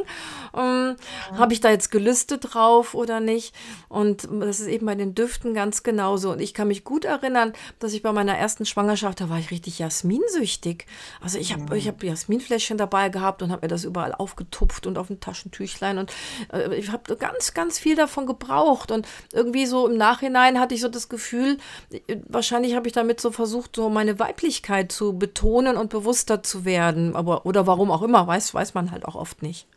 Ähm, 0.55 0.95
ja. 1.31 1.37
Habe 1.37 1.53
ich 1.53 1.59
da 1.59 1.69
jetzt 1.69 1.91
Gelüste 1.91 2.37
drauf 2.37 2.93
oder 2.93 3.19
nicht? 3.19 3.53
Und 3.89 4.27
das 4.39 4.59
ist 4.59 4.67
eben 4.67 4.85
bei 4.85 4.95
den 4.95 5.13
Düften 5.13 5.53
ganz 5.53 5.83
genauso. 5.83 6.31
Und 6.31 6.41
ich 6.41 6.53
kann 6.53 6.69
mich 6.69 6.83
gut 6.83 7.05
erinnern, 7.05 7.53
dass 7.79 7.93
ich 7.93 8.01
bei 8.01 8.13
meiner 8.13 8.37
ersten 8.37 8.65
Schwangerschaft, 8.65 9.19
da 9.19 9.29
war 9.29 9.39
ich 9.39 9.51
richtig 9.51 9.79
Jasminsüchtig. 9.79 10.85
Also 11.21 11.37
ich 11.37 11.53
habe 11.53 11.77
ja. 11.77 11.91
hab 11.91 12.03
Jasminfläschchen 12.03 12.77
dabei 12.77 13.09
gehabt 13.09 13.41
und 13.41 13.51
habe 13.51 13.65
mir 13.65 13.69
das 13.69 13.83
überall 13.83 14.13
aufgetupft 14.13 14.87
und 14.87 14.97
auf 14.97 15.09
ein 15.09 15.19
Taschentüchlein. 15.19 15.97
Und 15.97 16.13
äh, 16.53 16.75
ich 16.75 16.91
habe 16.91 17.15
ganz, 17.17 17.53
ganz 17.53 17.77
viel 17.77 17.95
davon 17.95 18.25
gebraucht. 18.25 18.91
Und 18.91 19.05
irgendwie 19.33 19.65
so 19.65 19.87
im 19.87 19.97
Nachhinein 19.97 20.59
hatte 20.59 20.75
ich 20.75 20.81
so 20.81 20.87
das 20.87 21.09
Gefühl, 21.09 21.57
äh, 21.91 22.17
wahrscheinlich 22.27 22.75
habe 22.75 22.87
ich 22.87 22.93
damit 22.93 23.19
so 23.19 23.31
versucht, 23.31 23.75
so 23.75 23.89
meine 23.89 24.17
Weiblichkeit 24.17 24.93
zu 24.93 25.17
betonen 25.17 25.75
und 25.75 25.89
bewusster 25.89 26.41
zu 26.41 26.63
werden 26.63 27.16
aber 27.17 27.45
oder 27.45 27.67
warum 27.67 27.91
auch 27.91 28.03
immer, 28.03 28.25
weiß, 28.25 28.53
weiß 28.53 28.73
man 28.73 28.91
halt 28.91 29.05
auch 29.05 29.15
oft 29.15 29.41
nicht. 29.41 29.67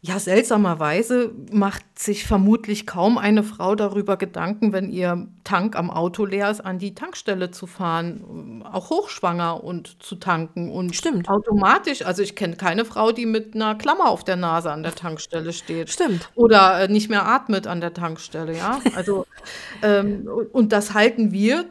Ja, 0.00 0.20
seltsamerweise 0.20 1.32
macht 1.50 1.82
sich 1.98 2.24
vermutlich 2.24 2.86
kaum 2.86 3.18
eine 3.18 3.42
Frau 3.42 3.74
darüber 3.74 4.16
Gedanken, 4.16 4.72
wenn 4.72 4.90
ihr 4.90 5.26
Tank 5.42 5.74
am 5.74 5.90
Auto 5.90 6.24
leer 6.24 6.52
ist, 6.52 6.60
an 6.60 6.78
die 6.78 6.94
Tankstelle 6.94 7.50
zu 7.50 7.66
fahren, 7.66 8.64
auch 8.72 8.90
hochschwanger 8.90 9.64
und 9.64 10.00
zu 10.00 10.14
tanken 10.14 10.70
und 10.70 10.94
Stimmt. 10.94 11.28
automatisch. 11.28 12.02
Also 12.02 12.22
ich 12.22 12.36
kenne 12.36 12.54
keine 12.54 12.84
Frau, 12.84 13.10
die 13.10 13.26
mit 13.26 13.56
einer 13.56 13.74
Klammer 13.74 14.08
auf 14.08 14.22
der 14.22 14.36
Nase 14.36 14.70
an 14.70 14.84
der 14.84 14.94
Tankstelle 14.94 15.52
steht. 15.52 15.90
Stimmt. 15.90 16.30
Oder 16.36 16.82
äh, 16.82 16.88
nicht 16.88 17.10
mehr 17.10 17.26
atmet 17.26 17.66
an 17.66 17.80
der 17.80 17.92
Tankstelle, 17.92 18.56
ja. 18.56 18.80
Also 18.94 19.26
ähm, 19.82 20.28
und 20.52 20.70
das 20.70 20.94
halten 20.94 21.32
wir 21.32 21.64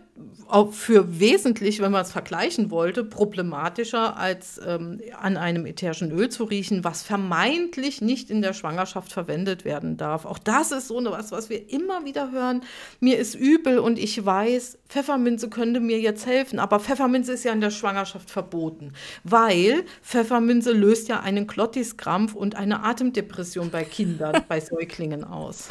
für 0.72 1.20
wesentlich, 1.20 1.82
wenn 1.82 1.92
man 1.92 2.04
es 2.04 2.12
vergleichen 2.12 2.72
wollte, 2.72 3.04
problematischer 3.04 4.18
als 4.18 4.60
ähm, 4.66 5.02
an 5.20 5.38
einem 5.38 5.66
ätherischen 5.66 6.12
Öl 6.12 6.30
zu 6.30 6.46
riechen, 6.46 6.84
was 6.84 7.04
vermeintlich 7.04 8.02
nicht 8.02 8.30
in 8.30 8.42
der 8.42 8.54
Schwangerschaft 8.54 9.12
verwendet 9.12 9.66
werden 9.66 9.98
darf. 9.98 10.26
Auch 10.26 10.40
das 10.40 10.72
ist 10.72 10.88
so 10.88 10.98
was, 11.06 11.32
was 11.32 11.50
wir 11.50 11.70
immer 11.70 12.06
wieder 12.06 12.32
hören. 12.32 12.62
Mir 13.00 13.18
ist 13.18 13.36
übel 13.36 13.80
und 13.80 14.00
ich 14.00 14.26
weiß, 14.26 14.80
Pfefferminze 14.90 15.50
könnte 15.50 15.80
mir 15.80 16.00
jetzt 16.00 16.26
helfen, 16.26 16.60
aber 16.60 16.80
Pfefferminze 16.80 17.34
ist 17.34 17.44
ja 17.44 17.54
in 17.54 17.62
der 17.62 17.72
Schwangerschaft 17.72 18.30
verboten, 18.30 18.94
weil 19.24 19.84
Pfefferminze 20.02 20.72
löst 20.72 21.08
ja 21.08 21.20
einen 21.20 21.48
Klottiskrampf 21.48 22.34
und 22.34 22.56
eine 22.56 22.84
Atemdepression 22.84 23.70
bei 23.70 23.84
Kindern, 23.84 24.44
bei 24.48 24.60
Säuglingen 24.60 25.24
aus. 25.24 25.70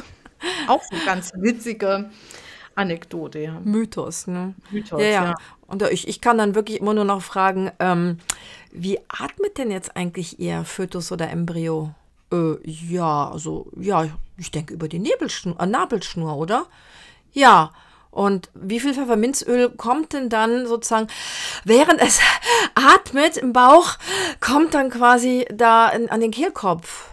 Auch 0.68 0.82
so 0.82 0.96
ganz 1.06 1.32
witzige 1.34 2.10
Anekdote, 2.76 3.40
ja. 3.40 3.60
Mythos, 3.64 4.26
ne? 4.26 4.54
Mythos, 4.70 5.00
ja. 5.00 5.06
ja. 5.06 5.24
ja. 5.24 5.34
Und 5.66 5.82
ich, 5.82 6.06
ich 6.06 6.20
kann 6.20 6.38
dann 6.38 6.54
wirklich 6.54 6.80
immer 6.80 6.94
nur 6.94 7.04
noch 7.04 7.22
fragen, 7.22 7.72
ähm, 7.80 8.18
wie 8.70 8.98
atmet 9.08 9.58
denn 9.58 9.70
jetzt 9.70 9.96
eigentlich 9.96 10.38
Ihr 10.38 10.64
Fötus 10.64 11.10
oder 11.10 11.30
Embryo? 11.30 11.94
Äh, 12.32 12.56
ja, 12.64 13.30
also, 13.30 13.70
ja, 13.76 14.06
ich 14.36 14.50
denke 14.50 14.74
über 14.74 14.88
die 14.88 14.98
Nebelschnur, 14.98 15.58
äh, 15.58 15.66
Nabelschnur, 15.66 16.36
oder? 16.36 16.66
Ja. 17.32 17.72
Und 18.10 18.50
wie 18.54 18.80
viel 18.80 18.94
Pfefferminzöl 18.94 19.70
kommt 19.70 20.14
denn 20.14 20.30
dann 20.30 20.66
sozusagen, 20.66 21.08
während 21.64 22.00
es 22.00 22.20
atmet 22.74 23.36
im 23.36 23.52
Bauch, 23.52 23.96
kommt 24.40 24.72
dann 24.72 24.90
quasi 24.90 25.46
da 25.52 25.88
in, 25.88 26.08
an 26.08 26.20
den 26.20 26.30
Kehlkopf? 26.30 27.10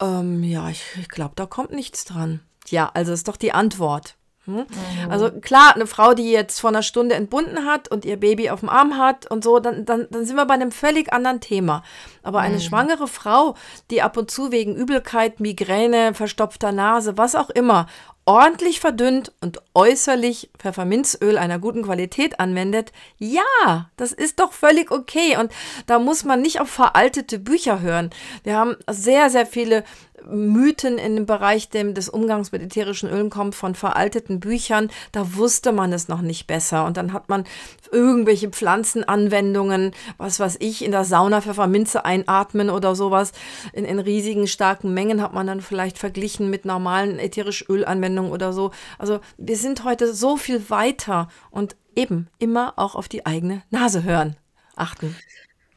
Ähm, 0.00 0.42
ja, 0.42 0.68
ich, 0.68 0.82
ich 1.00 1.08
glaube, 1.08 1.32
da 1.36 1.46
kommt 1.46 1.70
nichts 1.70 2.04
dran. 2.04 2.40
Ja, 2.68 2.90
also 2.92 3.12
ist 3.12 3.28
doch 3.28 3.36
die 3.36 3.52
Antwort. 3.52 4.16
Hm? 4.46 4.54
Mhm. 4.56 4.66
Also 5.10 5.30
klar, 5.30 5.74
eine 5.74 5.86
Frau, 5.86 6.14
die 6.14 6.30
jetzt 6.30 6.60
vor 6.60 6.70
einer 6.70 6.82
Stunde 6.82 7.14
entbunden 7.14 7.66
hat 7.66 7.88
und 7.90 8.04
ihr 8.04 8.18
Baby 8.18 8.50
auf 8.50 8.60
dem 8.60 8.68
Arm 8.68 8.98
hat 8.98 9.30
und 9.30 9.42
so, 9.42 9.58
dann, 9.58 9.84
dann, 9.84 10.06
dann 10.10 10.26
sind 10.26 10.36
wir 10.36 10.46
bei 10.46 10.54
einem 10.54 10.72
völlig 10.72 11.12
anderen 11.12 11.40
Thema. 11.40 11.82
Aber 12.22 12.40
eine 12.40 12.56
mhm. 12.56 12.60
schwangere 12.60 13.08
Frau, 13.08 13.54
die 13.90 14.02
ab 14.02 14.16
und 14.16 14.30
zu 14.30 14.52
wegen 14.52 14.76
Übelkeit, 14.76 15.40
Migräne, 15.40 16.14
verstopfter 16.14 16.72
Nase, 16.72 17.16
was 17.16 17.34
auch 17.34 17.50
immer, 17.50 17.86
ordentlich 18.26 18.80
verdünnt 18.80 19.32
und 19.40 19.60
äußerlich 19.74 20.50
Pfefferminzöl 20.58 21.36
einer 21.36 21.58
guten 21.58 21.82
Qualität 21.82 22.40
anwendet, 22.40 22.92
ja, 23.18 23.90
das 23.96 24.12
ist 24.12 24.40
doch 24.40 24.52
völlig 24.52 24.90
okay. 24.90 25.36
Und 25.38 25.52
da 25.86 25.98
muss 25.98 26.24
man 26.24 26.40
nicht 26.40 26.60
auf 26.60 26.70
veraltete 26.70 27.38
Bücher 27.38 27.80
hören. 27.80 28.10
Wir 28.42 28.56
haben 28.56 28.76
sehr, 28.90 29.30
sehr 29.30 29.46
viele 29.46 29.84
Mythen 30.28 30.98
in 30.98 31.16
dem 31.16 31.26
Bereich 31.26 31.68
dem, 31.68 31.94
des 31.94 32.08
Umgangs 32.08 32.52
mit 32.52 32.62
ätherischen 32.62 33.08
Ölen 33.10 33.30
kommt 33.30 33.54
von 33.54 33.74
veralteten 33.74 34.40
Büchern. 34.40 34.90
Da 35.12 35.34
wusste 35.34 35.72
man 35.72 35.92
es 35.92 36.08
noch 36.08 36.20
nicht 36.20 36.46
besser. 36.46 36.84
Und 36.84 36.96
dann 36.96 37.12
hat 37.12 37.28
man 37.28 37.44
irgendwelche 37.90 38.48
Pflanzenanwendungen, 38.48 39.92
was 40.18 40.40
weiß 40.40 40.56
ich, 40.60 40.84
in 40.84 40.92
der 40.92 41.04
Sauna 41.04 41.40
Pfefferminze 41.40 42.04
einatmen 42.04 42.70
oder 42.70 42.94
sowas. 42.94 43.32
In, 43.72 43.84
in 43.84 43.98
riesigen, 43.98 44.46
starken 44.46 44.94
Mengen 44.94 45.22
hat 45.22 45.32
man 45.32 45.46
dann 45.46 45.60
vielleicht 45.60 45.98
verglichen 45.98 46.50
mit 46.50 46.64
normalen 46.64 47.18
ätherisch 47.18 47.64
Ölanwendungen 47.68 48.32
oder 48.32 48.52
so. 48.52 48.70
Also 48.98 49.20
wir 49.36 49.56
sind 49.56 49.84
heute 49.84 50.12
so 50.14 50.36
viel 50.36 50.70
weiter 50.70 51.28
und 51.50 51.76
eben 51.94 52.28
immer 52.38 52.74
auch 52.76 52.94
auf 52.94 53.08
die 53.08 53.26
eigene 53.26 53.62
Nase 53.70 54.02
hören, 54.02 54.36
achten. 54.76 55.14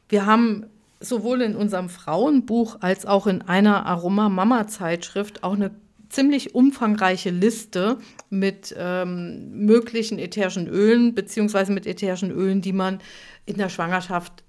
Wir 0.09 0.25
haben 0.25 0.65
sowohl 0.99 1.41
in 1.41 1.55
unserem 1.55 1.89
Frauenbuch 1.89 2.77
als 2.81 3.05
auch 3.05 3.27
in 3.27 3.41
einer 3.41 3.85
Aroma-Mama-Zeitschrift 3.85 5.43
auch 5.43 5.53
eine 5.53 5.71
ziemlich 6.09 6.55
umfangreiche 6.55 7.29
Liste 7.29 7.97
mit 8.29 8.73
ähm, 8.77 9.65
möglichen 9.65 10.19
ätherischen 10.19 10.67
Ölen 10.67 11.13
beziehungsweise 11.13 11.71
mit 11.71 11.85
ätherischen 11.85 12.31
Ölen, 12.31 12.61
die 12.61 12.73
man 12.73 12.99
in 13.45 13.57
der 13.57 13.69
Schwangerschaft 13.69 14.43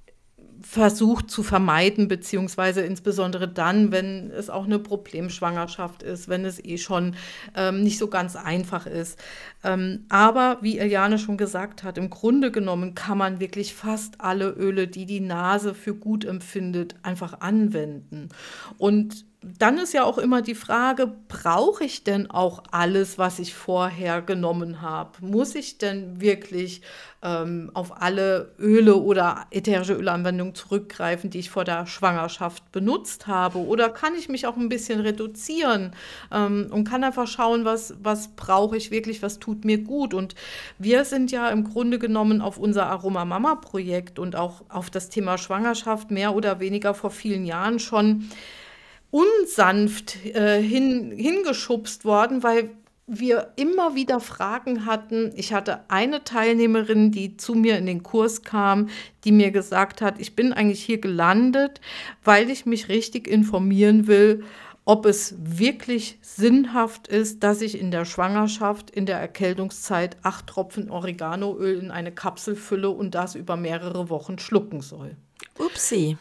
versucht 0.62 1.30
zu 1.30 1.42
vermeiden, 1.42 2.08
beziehungsweise 2.08 2.80
insbesondere 2.80 3.48
dann, 3.48 3.92
wenn 3.92 4.30
es 4.30 4.50
auch 4.50 4.64
eine 4.64 4.78
Problemschwangerschaft 4.78 6.02
ist, 6.02 6.28
wenn 6.28 6.44
es 6.44 6.62
eh 6.64 6.78
schon 6.78 7.14
ähm, 7.54 7.82
nicht 7.82 7.98
so 7.98 8.08
ganz 8.08 8.36
einfach 8.36 8.86
ist. 8.86 9.18
Ähm, 9.64 10.04
aber 10.08 10.58
wie 10.60 10.78
Eliane 10.78 11.18
schon 11.18 11.36
gesagt 11.36 11.84
hat, 11.84 11.98
im 11.98 12.10
Grunde 12.10 12.50
genommen 12.50 12.94
kann 12.94 13.18
man 13.18 13.40
wirklich 13.40 13.74
fast 13.74 14.20
alle 14.20 14.50
Öle, 14.50 14.88
die 14.88 15.06
die 15.06 15.20
Nase 15.20 15.74
für 15.74 15.94
gut 15.94 16.24
empfindet, 16.24 16.96
einfach 17.02 17.40
anwenden. 17.40 18.28
Und 18.78 19.24
dann 19.58 19.78
ist 19.78 19.94
ja 19.94 20.04
auch 20.04 20.18
immer 20.18 20.42
die 20.42 20.54
Frage, 20.54 21.10
brauche 21.28 21.84
ich 21.84 22.04
denn 22.04 22.30
auch 22.30 22.62
alles, 22.70 23.18
was 23.18 23.38
ich 23.38 23.54
vorher 23.54 24.20
genommen 24.22 24.82
habe? 24.82 25.10
Muss 25.20 25.54
ich 25.54 25.78
denn 25.78 26.20
wirklich 26.20 26.82
ähm, 27.22 27.70
auf 27.74 28.00
alle 28.02 28.52
Öle 28.58 28.96
oder 28.96 29.46
ätherische 29.50 29.94
Ölanwendungen 29.94 30.54
zurückgreifen, 30.54 31.30
die 31.30 31.38
ich 31.38 31.50
vor 31.50 31.64
der 31.64 31.86
Schwangerschaft 31.86 32.70
benutzt 32.72 33.26
habe? 33.26 33.58
Oder 33.58 33.90
kann 33.90 34.14
ich 34.14 34.28
mich 34.28 34.46
auch 34.46 34.56
ein 34.56 34.68
bisschen 34.68 35.00
reduzieren 35.00 35.92
ähm, 36.32 36.68
und 36.70 36.84
kann 36.84 37.04
einfach 37.04 37.26
schauen, 37.26 37.64
was, 37.64 37.94
was 38.02 38.34
brauche 38.34 38.76
ich 38.76 38.90
wirklich, 38.90 39.22
was 39.22 39.38
tut 39.38 39.64
mir 39.64 39.78
gut? 39.78 40.14
Und 40.14 40.34
wir 40.78 41.04
sind 41.04 41.30
ja 41.30 41.48
im 41.50 41.64
Grunde 41.64 41.98
genommen 41.98 42.40
auf 42.40 42.58
unser 42.58 42.86
Aroma 42.86 43.24
Mama 43.24 43.54
Projekt 43.54 44.18
und 44.18 44.36
auch 44.36 44.62
auf 44.68 44.90
das 44.90 45.08
Thema 45.08 45.38
Schwangerschaft 45.38 46.10
mehr 46.10 46.34
oder 46.34 46.60
weniger 46.60 46.94
vor 46.94 47.10
vielen 47.10 47.44
Jahren 47.44 47.78
schon 47.78 48.28
unsanft 49.10 50.24
äh, 50.26 50.60
hin, 50.60 51.12
hingeschubst 51.12 52.04
worden, 52.04 52.42
weil 52.42 52.70
wir 53.08 53.54
immer 53.56 53.94
wieder 53.94 54.20
Fragen 54.20 54.84
hatten. 54.84 55.32
Ich 55.34 55.54
hatte 55.54 55.80
eine 55.88 56.24
Teilnehmerin, 56.24 57.10
die 57.10 57.38
zu 57.38 57.54
mir 57.54 57.78
in 57.78 57.86
den 57.86 58.02
Kurs 58.02 58.42
kam, 58.42 58.90
die 59.24 59.32
mir 59.32 59.50
gesagt 59.50 60.02
hat, 60.02 60.20
ich 60.20 60.36
bin 60.36 60.52
eigentlich 60.52 60.84
hier 60.84 61.00
gelandet, 61.00 61.80
weil 62.22 62.50
ich 62.50 62.66
mich 62.66 62.90
richtig 62.90 63.26
informieren 63.26 64.06
will, 64.06 64.44
ob 64.84 65.06
es 65.06 65.34
wirklich 65.38 66.18
sinnhaft 66.22 67.08
ist, 67.08 67.42
dass 67.42 67.62
ich 67.62 67.78
in 67.78 67.90
der 67.90 68.04
Schwangerschaft, 68.04 68.90
in 68.90 69.06
der 69.06 69.18
Erkältungszeit 69.18 70.16
acht 70.22 70.46
Tropfen 70.46 70.90
Oreganoöl 70.90 71.78
in 71.78 71.90
eine 71.90 72.12
Kapsel 72.12 72.56
fülle 72.56 72.90
und 72.90 73.14
das 73.14 73.34
über 73.34 73.56
mehrere 73.56 74.10
Wochen 74.10 74.38
schlucken 74.38 74.80
soll. 74.80 75.16
Upsi. 75.58 76.16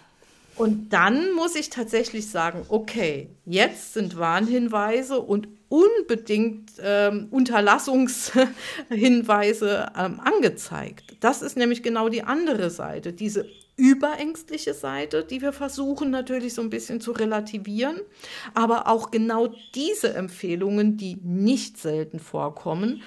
Und 0.57 0.89
dann 0.89 1.33
muss 1.33 1.55
ich 1.55 1.69
tatsächlich 1.69 2.29
sagen, 2.29 2.65
okay, 2.69 3.29
jetzt 3.45 3.93
sind 3.93 4.17
Warnhinweise 4.17 5.19
und 5.19 5.47
unbedingt 5.69 6.71
ähm, 6.81 7.27
Unterlassungshinweise 7.31 9.91
ähm, 9.97 10.19
angezeigt. 10.19 11.15
Das 11.19 11.41
ist 11.41 11.57
nämlich 11.57 11.83
genau 11.83 12.09
die 12.09 12.24
andere 12.24 12.69
Seite, 12.69 13.13
diese 13.13 13.45
überängstliche 13.77 14.74
Seite, 14.74 15.24
die 15.24 15.41
wir 15.41 15.53
versuchen 15.53 16.09
natürlich 16.09 16.55
so 16.55 16.63
ein 16.63 16.71
bisschen 16.71 17.00
zu 17.00 17.12
relativieren, 17.12 18.01
aber 18.55 18.88
auch 18.88 19.12
genau 19.12 19.53
diese 19.75 20.15
Empfehlungen, 20.15 20.97
die 20.97 21.17
nicht 21.24 21.77
selten 21.77 22.19
vorkommen. 22.19 23.03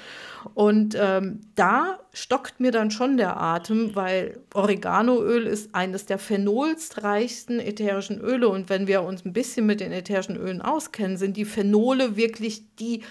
Und 0.55 0.97
ähm, 0.99 1.41
da 1.55 1.99
stockt 2.13 2.61
mir 2.61 2.71
dann 2.71 2.91
schon 2.91 3.17
der 3.17 3.41
Atem, 3.41 3.95
weil 3.95 4.41
Oreganoöl 4.55 5.47
ist 5.47 5.75
eines 5.75 6.07
der 6.07 6.19
phenolstreichsten 6.19 7.61
ätherischen 7.61 8.21
Öle. 8.21 8.49
Und 8.49 8.69
wenn 8.69 8.87
wir 8.87 9.03
uns 9.03 9.25
ein 9.25 9.33
bisschen 9.33 9.67
mit 9.67 9.81
den 9.81 9.93
ätherischen 9.93 10.37
Ölen 10.37 10.63
auskennen, 10.63 11.17
sind 11.17 11.37
die 11.37 11.45
Phenole 11.45 12.17
wirklich 12.17 12.50
die 12.77 13.03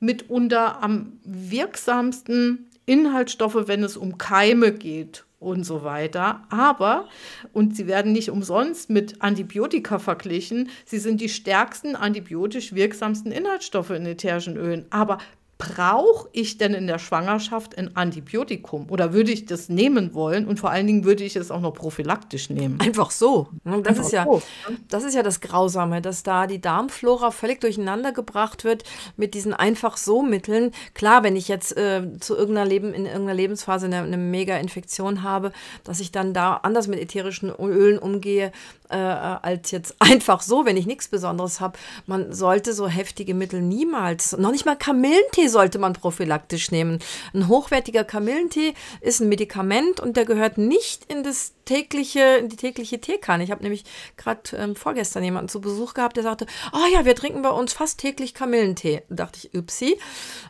mitunter 0.00 0.82
am 0.82 1.18
wirksamsten 1.24 2.70
Inhaltsstoffe, 2.86 3.66
wenn 3.66 3.82
es 3.82 3.96
um 3.96 4.18
Keime 4.18 4.72
geht 4.72 5.24
und 5.40 5.64
so 5.64 5.84
weiter. 5.84 6.42
Aber, 6.50 7.08
und 7.52 7.76
sie 7.76 7.86
werden 7.86 8.12
nicht 8.12 8.30
umsonst 8.30 8.90
mit 8.90 9.22
Antibiotika 9.22 9.98
verglichen, 9.98 10.70
sie 10.84 10.98
sind 10.98 11.20
die 11.20 11.28
stärksten 11.28 11.96
antibiotisch 11.96 12.74
wirksamsten 12.74 13.32
Inhaltsstoffe 13.32 13.90
in 13.90 14.06
ätherischen 14.06 14.56
Ölen. 14.56 14.86
Aber 14.90 15.18
brauche 15.58 16.28
ich 16.32 16.58
denn 16.58 16.74
in 16.74 16.86
der 16.86 16.98
Schwangerschaft 16.98 17.78
ein 17.78 17.96
Antibiotikum 17.96 18.90
oder 18.90 19.12
würde 19.12 19.30
ich 19.30 19.46
das 19.46 19.68
nehmen 19.68 20.12
wollen 20.12 20.46
und 20.46 20.58
vor 20.58 20.70
allen 20.70 20.86
Dingen 20.86 21.04
würde 21.04 21.22
ich 21.22 21.36
es 21.36 21.50
auch 21.50 21.60
noch 21.60 21.72
prophylaktisch 21.72 22.50
nehmen? 22.50 22.80
Einfach 22.80 23.10
so. 23.10 23.48
Das 23.64 23.74
Einfach 23.74 24.04
ist 24.04 24.12
ja 24.12 24.24
so. 24.24 24.42
das 24.88 25.04
ist 25.04 25.14
ja 25.14 25.22
das 25.22 25.40
Grausame, 25.40 26.02
dass 26.02 26.22
da 26.22 26.46
die 26.46 26.60
Darmflora 26.60 27.30
völlig 27.30 27.60
durcheinander 27.60 28.12
gebracht 28.12 28.64
wird 28.64 28.82
mit 29.16 29.34
diesen 29.34 29.54
einfach 29.54 29.96
so 29.96 30.22
Mitteln. 30.22 30.72
Klar, 30.92 31.22
wenn 31.22 31.36
ich 31.36 31.48
jetzt 31.48 31.76
äh, 31.76 32.18
zu 32.18 32.36
irgendeiner 32.36 32.68
Leben 32.68 32.92
in 32.92 33.06
irgendeiner 33.06 33.34
Lebensphase 33.34 33.86
eine, 33.86 33.98
eine 33.98 34.16
Mega-Infektion 34.16 35.22
habe, 35.22 35.52
dass 35.84 36.00
ich 36.00 36.10
dann 36.10 36.34
da 36.34 36.54
anders 36.62 36.88
mit 36.88 36.98
ätherischen 36.98 37.50
Ölen 37.50 37.98
umgehe 37.98 38.50
äh, 38.90 38.96
als 38.96 39.70
jetzt 39.70 39.96
einfach 39.98 40.42
so, 40.42 40.64
wenn 40.64 40.76
ich 40.76 40.86
nichts 40.86 41.08
Besonderes 41.08 41.60
habe. 41.60 41.78
Man 42.06 42.32
sollte 42.32 42.72
so 42.72 42.86
heftige 42.86 43.34
Mittel 43.34 43.62
niemals, 43.62 44.36
noch 44.36 44.50
nicht 44.50 44.66
mal 44.66 44.76
Kamillentee 44.76 45.48
sollte 45.48 45.78
man 45.78 45.92
prophylaktisch 45.92 46.70
nehmen. 46.70 46.98
Ein 47.32 47.48
hochwertiger 47.48 48.04
Kamillentee 48.04 48.74
ist 49.00 49.20
ein 49.20 49.28
Medikament 49.28 50.00
und 50.00 50.16
der 50.16 50.24
gehört 50.24 50.58
nicht 50.58 51.04
in 51.12 51.22
das 51.22 51.54
tägliche, 51.64 52.36
in 52.36 52.48
die 52.48 52.56
tägliche 52.56 53.00
Teekanne. 53.00 53.44
Ich 53.44 53.50
habe 53.50 53.62
nämlich 53.62 53.84
gerade 54.16 54.42
ähm, 54.56 54.76
vorgestern 54.76 55.24
jemanden 55.24 55.48
zu 55.48 55.60
Besuch 55.60 55.94
gehabt, 55.94 56.16
der 56.16 56.22
sagte, 56.22 56.46
oh 56.72 56.86
ja, 56.92 57.04
wir 57.04 57.14
trinken 57.14 57.42
bei 57.42 57.50
uns 57.50 57.72
fast 57.72 57.98
täglich 58.00 58.34
Kamillentee. 58.34 59.02
Da 59.08 59.24
dachte 59.24 59.38
ich, 59.42 59.58
upsi, 59.58 59.98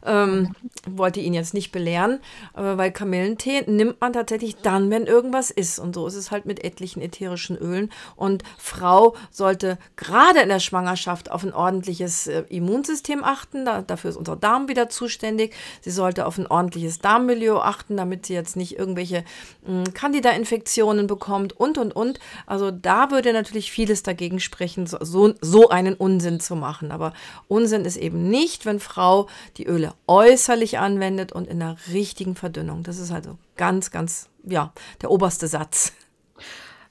ähm, 0.05 0.55
wollte 0.89 1.21
ihn 1.21 1.35
jetzt 1.35 1.55
nicht 1.55 1.73
belehren, 1.73 2.21
äh, 2.57 2.63
weil 2.63 2.91
Kamillentee 2.91 3.63
nimmt 3.67 4.01
man 4.01 4.13
tatsächlich 4.13 4.57
dann, 4.57 4.91
wenn 4.91 5.07
irgendwas 5.07 5.51
ist. 5.51 5.79
Und 5.79 5.95
so 5.95 6.07
ist 6.07 6.15
es 6.15 6.31
halt 6.31 6.47
mit 6.47 6.65
etlichen 6.65 7.01
ätherischen 7.01 7.57
Ölen. 7.57 7.91
Frau 8.59 9.15
sollte 9.31 9.79
gerade 9.97 10.41
in 10.41 10.49
der 10.49 10.61
Schwangerschaft 10.61 11.31
auf 11.31 11.45
ein 11.45 11.53
ordentliches 11.53 12.27
äh, 12.27 12.45
Immunsystem 12.49 13.23
achten. 13.23 13.65
Da, 13.65 13.83
dafür 13.83 14.11
ist 14.11 14.17
unser 14.17 14.37
Darm 14.37 14.69
wieder 14.69 14.89
zuständig. 14.89 15.55
Sie 15.81 15.91
sollte 15.91 16.27
auf 16.27 16.39
ein 16.39 16.47
ordentliches 16.47 16.99
Darmmilieu 16.99 17.59
achten, 17.59 17.97
damit 17.97 18.27
sie 18.27 18.35
jetzt 18.35 18.57
nicht 18.57 18.79
irgendwelche 18.79 19.19
äh, 19.67 19.91
Candida-Infektionen 19.93 21.07
bekommt 21.07 21.53
und, 21.53 21.79
und, 21.79 21.95
und. 21.95 22.19
Also 22.47 22.71
da 22.71 23.11
würde 23.11 23.33
natürlich 23.33 23.71
vieles 23.71 24.03
dagegen 24.03 24.41
sprechen, 24.41 24.87
so, 24.87 25.35
so 25.41 25.69
einen 25.69 25.95
Unsinn 25.95 26.41
zu 26.41 26.57
machen. 26.57 26.91
Aber 26.91 27.13
Unsinn 27.49 27.85
ist 27.85 27.97
eben 27.97 28.29
nicht, 28.29 28.67
wenn 28.67 28.81
Frau 28.81 29.29
die 29.57 29.67
Öle 29.67 29.95
äußerlich 30.07 30.79
anwendet 30.79 31.33
und 31.33 31.47
in 31.47 31.61
der 31.61 31.77
richtigen 31.93 32.35
Verdünnung. 32.35 32.83
Das 32.83 32.99
ist 32.99 33.13
also 33.13 33.39
ganz, 33.57 33.91
ganz, 33.91 34.29
ja, 34.45 34.73
der 35.03 35.11
oberste 35.11 35.49
Satz. 35.49 35.93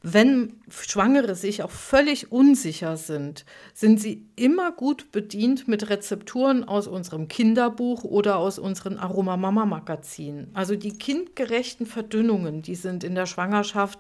Wenn 0.02 0.62
Schwangere 0.82 1.36
sich 1.36 1.64
auch 1.64 1.72
völlig 1.72 2.32
unsicher 2.32 2.98
sind, 2.98 3.46
sind 3.74 4.00
sie 4.00 4.26
immer 4.36 4.72
gut 4.72 5.12
bedient 5.12 5.68
mit 5.68 5.90
Rezepturen 5.90 6.64
aus 6.64 6.88
unserem 6.88 7.28
Kinderbuch 7.28 8.04
oder 8.04 8.38
aus 8.38 8.60
unseren 8.60 8.98
Aroma 8.98 9.38
Mama 9.38 9.66
Magazinen. 9.66 10.50
Also 10.54 10.76
die 10.76 10.98
kindgerechten 10.98 11.86
Verdünnungen, 11.86 12.62
die 12.62 12.76
sind 12.76 13.04
in 13.04 13.16
der 13.16 13.26
Schwangerschaft 13.26 14.00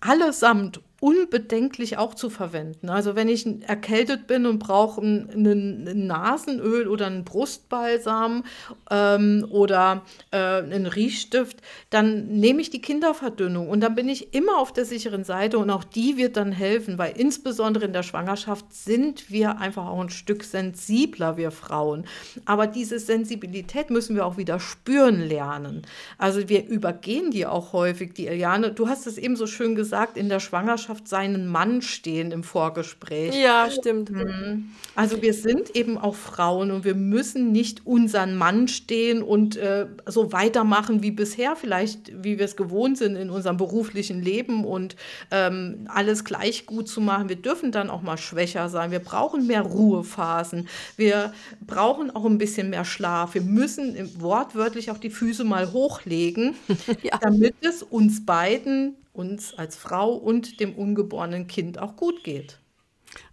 allesamt 0.00 0.80
unbedenklich 1.02 1.98
auch 1.98 2.14
zu 2.14 2.30
verwenden. 2.30 2.88
Also 2.88 3.16
wenn 3.16 3.28
ich 3.28 3.44
erkältet 3.66 4.28
bin 4.28 4.46
und 4.46 4.60
brauche 4.60 5.00
ein, 5.00 5.28
ein 5.44 6.06
Nasenöl 6.06 6.86
oder 6.86 7.06
einen 7.06 7.24
Brustbalsam 7.24 8.44
ähm, 8.88 9.44
oder 9.50 10.02
äh, 10.30 10.36
einen 10.36 10.86
Riechstift, 10.86 11.60
dann 11.90 12.28
nehme 12.28 12.60
ich 12.60 12.70
die 12.70 12.80
Kinderverdünnung 12.80 13.68
und 13.68 13.80
dann 13.80 13.96
bin 13.96 14.08
ich 14.08 14.32
immer 14.32 14.58
auf 14.58 14.72
der 14.72 14.84
sicheren 14.84 15.24
Seite 15.24 15.58
und 15.58 15.70
auch 15.70 15.82
die 15.94 16.16
wird 16.16 16.36
dann 16.36 16.52
helfen, 16.52 16.98
weil 16.98 17.14
insbesondere 17.16 17.84
in 17.84 17.92
der 17.92 18.02
Schwangerschaft 18.02 18.72
sind 18.72 19.30
wir 19.30 19.58
einfach 19.58 19.86
auch 19.86 20.00
ein 20.00 20.10
Stück 20.10 20.44
sensibler, 20.44 21.36
wir 21.36 21.50
Frauen. 21.50 22.04
Aber 22.44 22.66
diese 22.66 22.98
Sensibilität 22.98 23.90
müssen 23.90 24.16
wir 24.16 24.26
auch 24.26 24.36
wieder 24.36 24.60
spüren 24.60 25.20
lernen. 25.20 25.82
Also 26.18 26.48
wir 26.48 26.66
übergehen 26.66 27.30
die 27.30 27.46
auch 27.46 27.72
häufig, 27.72 28.14
die 28.14 28.26
Eliane. 28.26 28.72
Du 28.72 28.88
hast 28.88 29.06
es 29.06 29.18
eben 29.18 29.36
so 29.36 29.46
schön 29.46 29.74
gesagt, 29.74 30.16
in 30.16 30.28
der 30.28 30.40
Schwangerschaft 30.40 31.08
seinen 31.08 31.46
Mann 31.46 31.82
stehen 31.82 32.32
im 32.32 32.42
Vorgespräch. 32.42 33.34
Ja, 33.34 33.70
stimmt. 33.70 34.10
Mhm. 34.10 34.70
Also 34.94 35.22
wir 35.22 35.34
sind 35.34 35.74
eben 35.76 35.98
auch 35.98 36.14
Frauen 36.14 36.70
und 36.70 36.84
wir 36.84 36.94
müssen 36.94 37.52
nicht 37.52 37.86
unseren 37.86 38.36
Mann 38.36 38.68
stehen 38.68 39.22
und 39.22 39.56
äh, 39.56 39.86
so 40.06 40.32
weitermachen 40.32 41.02
wie 41.02 41.10
bisher, 41.10 41.56
vielleicht 41.56 42.12
wie 42.22 42.38
wir 42.38 42.44
es 42.44 42.56
gewohnt 42.56 42.98
sind 42.98 43.16
in 43.16 43.30
unserem 43.30 43.56
beruflichen 43.56 44.22
Leben 44.22 44.64
und 44.64 44.96
ähm, 45.30 45.81
alles 45.88 46.24
gleich 46.24 46.66
gut 46.66 46.88
zu 46.88 47.00
machen. 47.00 47.28
Wir 47.28 47.36
dürfen 47.36 47.72
dann 47.72 47.90
auch 47.90 48.02
mal 48.02 48.18
schwächer 48.18 48.68
sein. 48.68 48.90
Wir 48.90 48.98
brauchen 48.98 49.46
mehr 49.46 49.62
Ruhephasen. 49.62 50.68
Wir 50.96 51.32
brauchen 51.66 52.10
auch 52.10 52.24
ein 52.24 52.38
bisschen 52.38 52.70
mehr 52.70 52.84
Schlaf. 52.84 53.34
Wir 53.34 53.42
müssen 53.42 53.96
wortwörtlich 54.20 54.90
auch 54.90 54.98
die 54.98 55.10
Füße 55.10 55.44
mal 55.44 55.72
hochlegen, 55.72 56.54
ja. 57.02 57.18
damit 57.20 57.54
es 57.60 57.82
uns 57.82 58.24
beiden 58.24 58.96
uns 59.12 59.54
als 59.58 59.76
Frau 59.76 60.14
und 60.14 60.58
dem 60.60 60.74
ungeborenen 60.74 61.46
Kind 61.46 61.78
auch 61.78 61.96
gut 61.96 62.24
geht. 62.24 62.61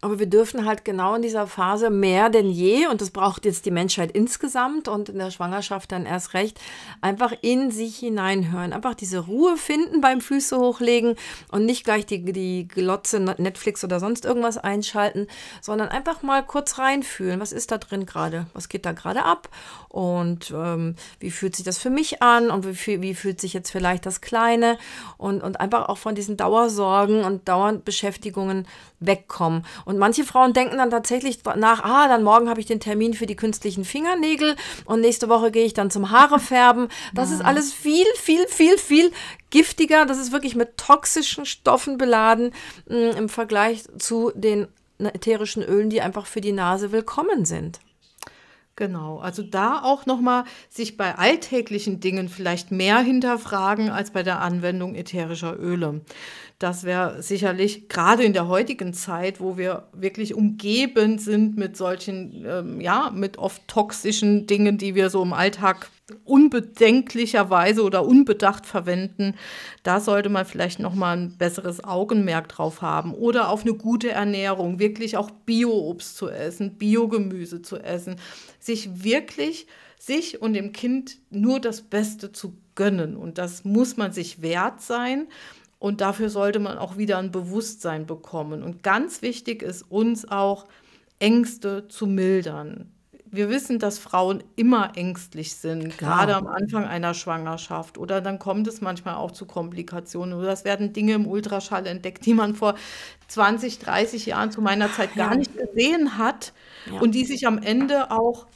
Aber 0.02 0.18
wir 0.18 0.26
dürfen 0.26 0.64
halt 0.64 0.84
genau 0.84 1.14
in 1.14 1.22
dieser 1.22 1.46
Phase 1.46 1.90
mehr 1.90 2.30
denn 2.30 2.50
je, 2.50 2.86
und 2.86 3.02
das 3.02 3.10
braucht 3.10 3.44
jetzt 3.44 3.66
die 3.66 3.70
Menschheit 3.70 4.12
insgesamt 4.12 4.88
und 4.88 5.10
in 5.10 5.18
der 5.18 5.30
Schwangerschaft 5.30 5.92
dann 5.92 6.06
erst 6.06 6.32
recht, 6.32 6.58
einfach 7.02 7.32
in 7.42 7.70
sich 7.70 7.98
hineinhören. 7.98 8.72
Einfach 8.72 8.94
diese 8.94 9.18
Ruhe 9.18 9.58
finden 9.58 10.00
beim 10.00 10.22
Füße 10.22 10.58
hochlegen 10.58 11.16
und 11.50 11.66
nicht 11.66 11.84
gleich 11.84 12.06
die, 12.06 12.24
die 12.32 12.66
Glotze 12.66 13.20
Netflix 13.20 13.84
oder 13.84 14.00
sonst 14.00 14.24
irgendwas 14.24 14.56
einschalten, 14.56 15.26
sondern 15.60 15.88
einfach 15.88 16.22
mal 16.22 16.42
kurz 16.42 16.78
reinfühlen. 16.78 17.40
Was 17.40 17.52
ist 17.52 17.70
da 17.70 17.78
drin 17.78 18.06
gerade? 18.06 18.46
Was 18.54 18.70
geht 18.70 18.86
da 18.86 18.92
gerade 18.92 19.24
ab? 19.24 19.50
Und 19.88 20.52
ähm, 20.54 20.94
wie 21.18 21.30
fühlt 21.30 21.56
sich 21.56 21.64
das 21.64 21.78
für 21.78 21.90
mich 21.90 22.22
an? 22.22 22.50
Und 22.50 22.64
wie, 22.64 23.02
wie 23.02 23.14
fühlt 23.14 23.40
sich 23.40 23.52
jetzt 23.52 23.70
vielleicht 23.70 24.06
das 24.06 24.20
Kleine? 24.20 24.78
Und, 25.18 25.42
und 25.42 25.60
einfach 25.60 25.88
auch 25.88 25.98
von 25.98 26.14
diesen 26.14 26.36
Dauersorgen 26.36 27.24
und 27.24 27.48
Dauerbeschäftigungen 27.48 28.66
wegkommen. 29.00 29.66
Manche 29.98 30.24
Frauen 30.24 30.52
denken 30.52 30.78
dann 30.78 30.90
tatsächlich 30.90 31.40
nach, 31.56 31.82
ah, 31.84 32.08
dann 32.08 32.22
morgen 32.22 32.48
habe 32.48 32.60
ich 32.60 32.66
den 32.66 32.80
Termin 32.80 33.14
für 33.14 33.26
die 33.26 33.36
künstlichen 33.36 33.84
Fingernägel 33.84 34.56
und 34.84 35.00
nächste 35.00 35.28
Woche 35.28 35.50
gehe 35.50 35.64
ich 35.64 35.74
dann 35.74 35.90
zum 35.90 36.10
Haare 36.10 36.38
färben. 36.38 36.88
Das 37.14 37.30
ist 37.30 37.44
alles 37.44 37.72
viel, 37.72 38.06
viel, 38.16 38.46
viel, 38.48 38.78
viel 38.78 39.12
giftiger. 39.50 40.06
Das 40.06 40.18
ist 40.18 40.32
wirklich 40.32 40.54
mit 40.54 40.76
toxischen 40.76 41.46
Stoffen 41.46 41.98
beladen 41.98 42.52
mh, 42.88 42.96
mm, 42.96 43.16
im 43.16 43.28
Vergleich 43.28 43.84
zu 43.98 44.32
den 44.34 44.68
ätherischen 44.98 45.62
Ölen, 45.62 45.90
die 45.90 46.02
einfach 46.02 46.26
für 46.26 46.40
die 46.40 46.52
Nase 46.52 46.92
willkommen 46.92 47.44
sind. 47.44 47.80
Genau, 48.80 49.18
also 49.18 49.42
da 49.42 49.82
auch 49.82 50.06
nochmal 50.06 50.44
sich 50.70 50.96
bei 50.96 51.14
alltäglichen 51.14 52.00
Dingen 52.00 52.30
vielleicht 52.30 52.70
mehr 52.70 52.98
hinterfragen 53.00 53.90
als 53.90 54.10
bei 54.10 54.22
der 54.22 54.40
Anwendung 54.40 54.94
ätherischer 54.94 55.54
Öle. 55.60 56.00
Das 56.58 56.84
wäre 56.84 57.22
sicherlich 57.22 57.90
gerade 57.90 58.22
in 58.22 58.32
der 58.32 58.48
heutigen 58.48 58.94
Zeit, 58.94 59.38
wo 59.38 59.58
wir 59.58 59.88
wirklich 59.92 60.32
umgeben 60.32 61.18
sind 61.18 61.58
mit 61.58 61.76
solchen, 61.76 62.46
ähm, 62.48 62.80
ja, 62.80 63.10
mit 63.14 63.36
oft 63.36 63.68
toxischen 63.68 64.46
Dingen, 64.46 64.78
die 64.78 64.94
wir 64.94 65.10
so 65.10 65.22
im 65.22 65.34
Alltag 65.34 65.90
unbedenklicherweise 66.24 67.82
oder 67.82 68.06
unbedacht 68.06 68.66
verwenden, 68.66 69.34
da 69.82 70.00
sollte 70.00 70.28
man 70.28 70.44
vielleicht 70.44 70.78
noch 70.78 70.94
mal 70.94 71.16
ein 71.16 71.36
besseres 71.36 71.82
Augenmerk 71.84 72.48
drauf 72.48 72.82
haben 72.82 73.14
oder 73.14 73.48
auf 73.48 73.62
eine 73.62 73.74
gute 73.74 74.10
Ernährung, 74.10 74.78
wirklich 74.78 75.16
auch 75.16 75.30
Bio-Obst 75.30 76.16
zu 76.16 76.28
essen, 76.28 76.76
Biogemüse 76.76 77.62
zu 77.62 77.78
essen, 77.78 78.16
sich 78.58 79.04
wirklich 79.04 79.66
sich 79.98 80.40
und 80.40 80.54
dem 80.54 80.72
Kind 80.72 81.18
nur 81.30 81.60
das 81.60 81.82
Beste 81.82 82.32
zu 82.32 82.56
gönnen 82.74 83.16
und 83.16 83.38
das 83.38 83.64
muss 83.64 83.96
man 83.96 84.12
sich 84.12 84.42
wert 84.42 84.80
sein. 84.80 85.28
Und 85.78 86.02
dafür 86.02 86.28
sollte 86.28 86.58
man 86.58 86.76
auch 86.76 86.98
wieder 86.98 87.16
ein 87.16 87.32
Bewusstsein 87.32 88.04
bekommen. 88.04 88.62
Und 88.62 88.82
ganz 88.82 89.22
wichtig 89.22 89.62
ist 89.62 89.90
uns 89.90 90.28
auch, 90.28 90.66
Ängste 91.20 91.88
zu 91.88 92.06
mildern. 92.06 92.90
Wir 93.32 93.48
wissen, 93.48 93.78
dass 93.78 93.98
Frauen 93.98 94.42
immer 94.56 94.96
ängstlich 94.96 95.54
sind, 95.54 95.96
Klar. 95.96 96.26
gerade 96.26 96.36
am 96.36 96.46
Anfang 96.48 96.84
einer 96.84 97.14
Schwangerschaft. 97.14 97.96
Oder 97.96 98.20
dann 98.20 98.38
kommt 98.38 98.66
es 98.66 98.80
manchmal 98.80 99.14
auch 99.14 99.30
zu 99.30 99.46
Komplikationen. 99.46 100.34
Oder 100.34 100.52
es 100.52 100.64
werden 100.64 100.92
Dinge 100.92 101.14
im 101.14 101.26
Ultraschall 101.26 101.86
entdeckt, 101.86 102.26
die 102.26 102.34
man 102.34 102.54
vor 102.54 102.74
20, 103.28 103.78
30 103.78 104.26
Jahren 104.26 104.50
zu 104.50 104.60
meiner 104.60 104.92
Zeit 104.92 105.14
gar 105.14 105.36
nicht 105.36 105.56
gesehen 105.56 106.18
hat 106.18 106.52
ja. 106.90 107.00
und 107.00 107.14
die 107.14 107.24
sich 107.24 107.46
am 107.46 107.58
Ende 107.58 108.10
auch 108.10 108.46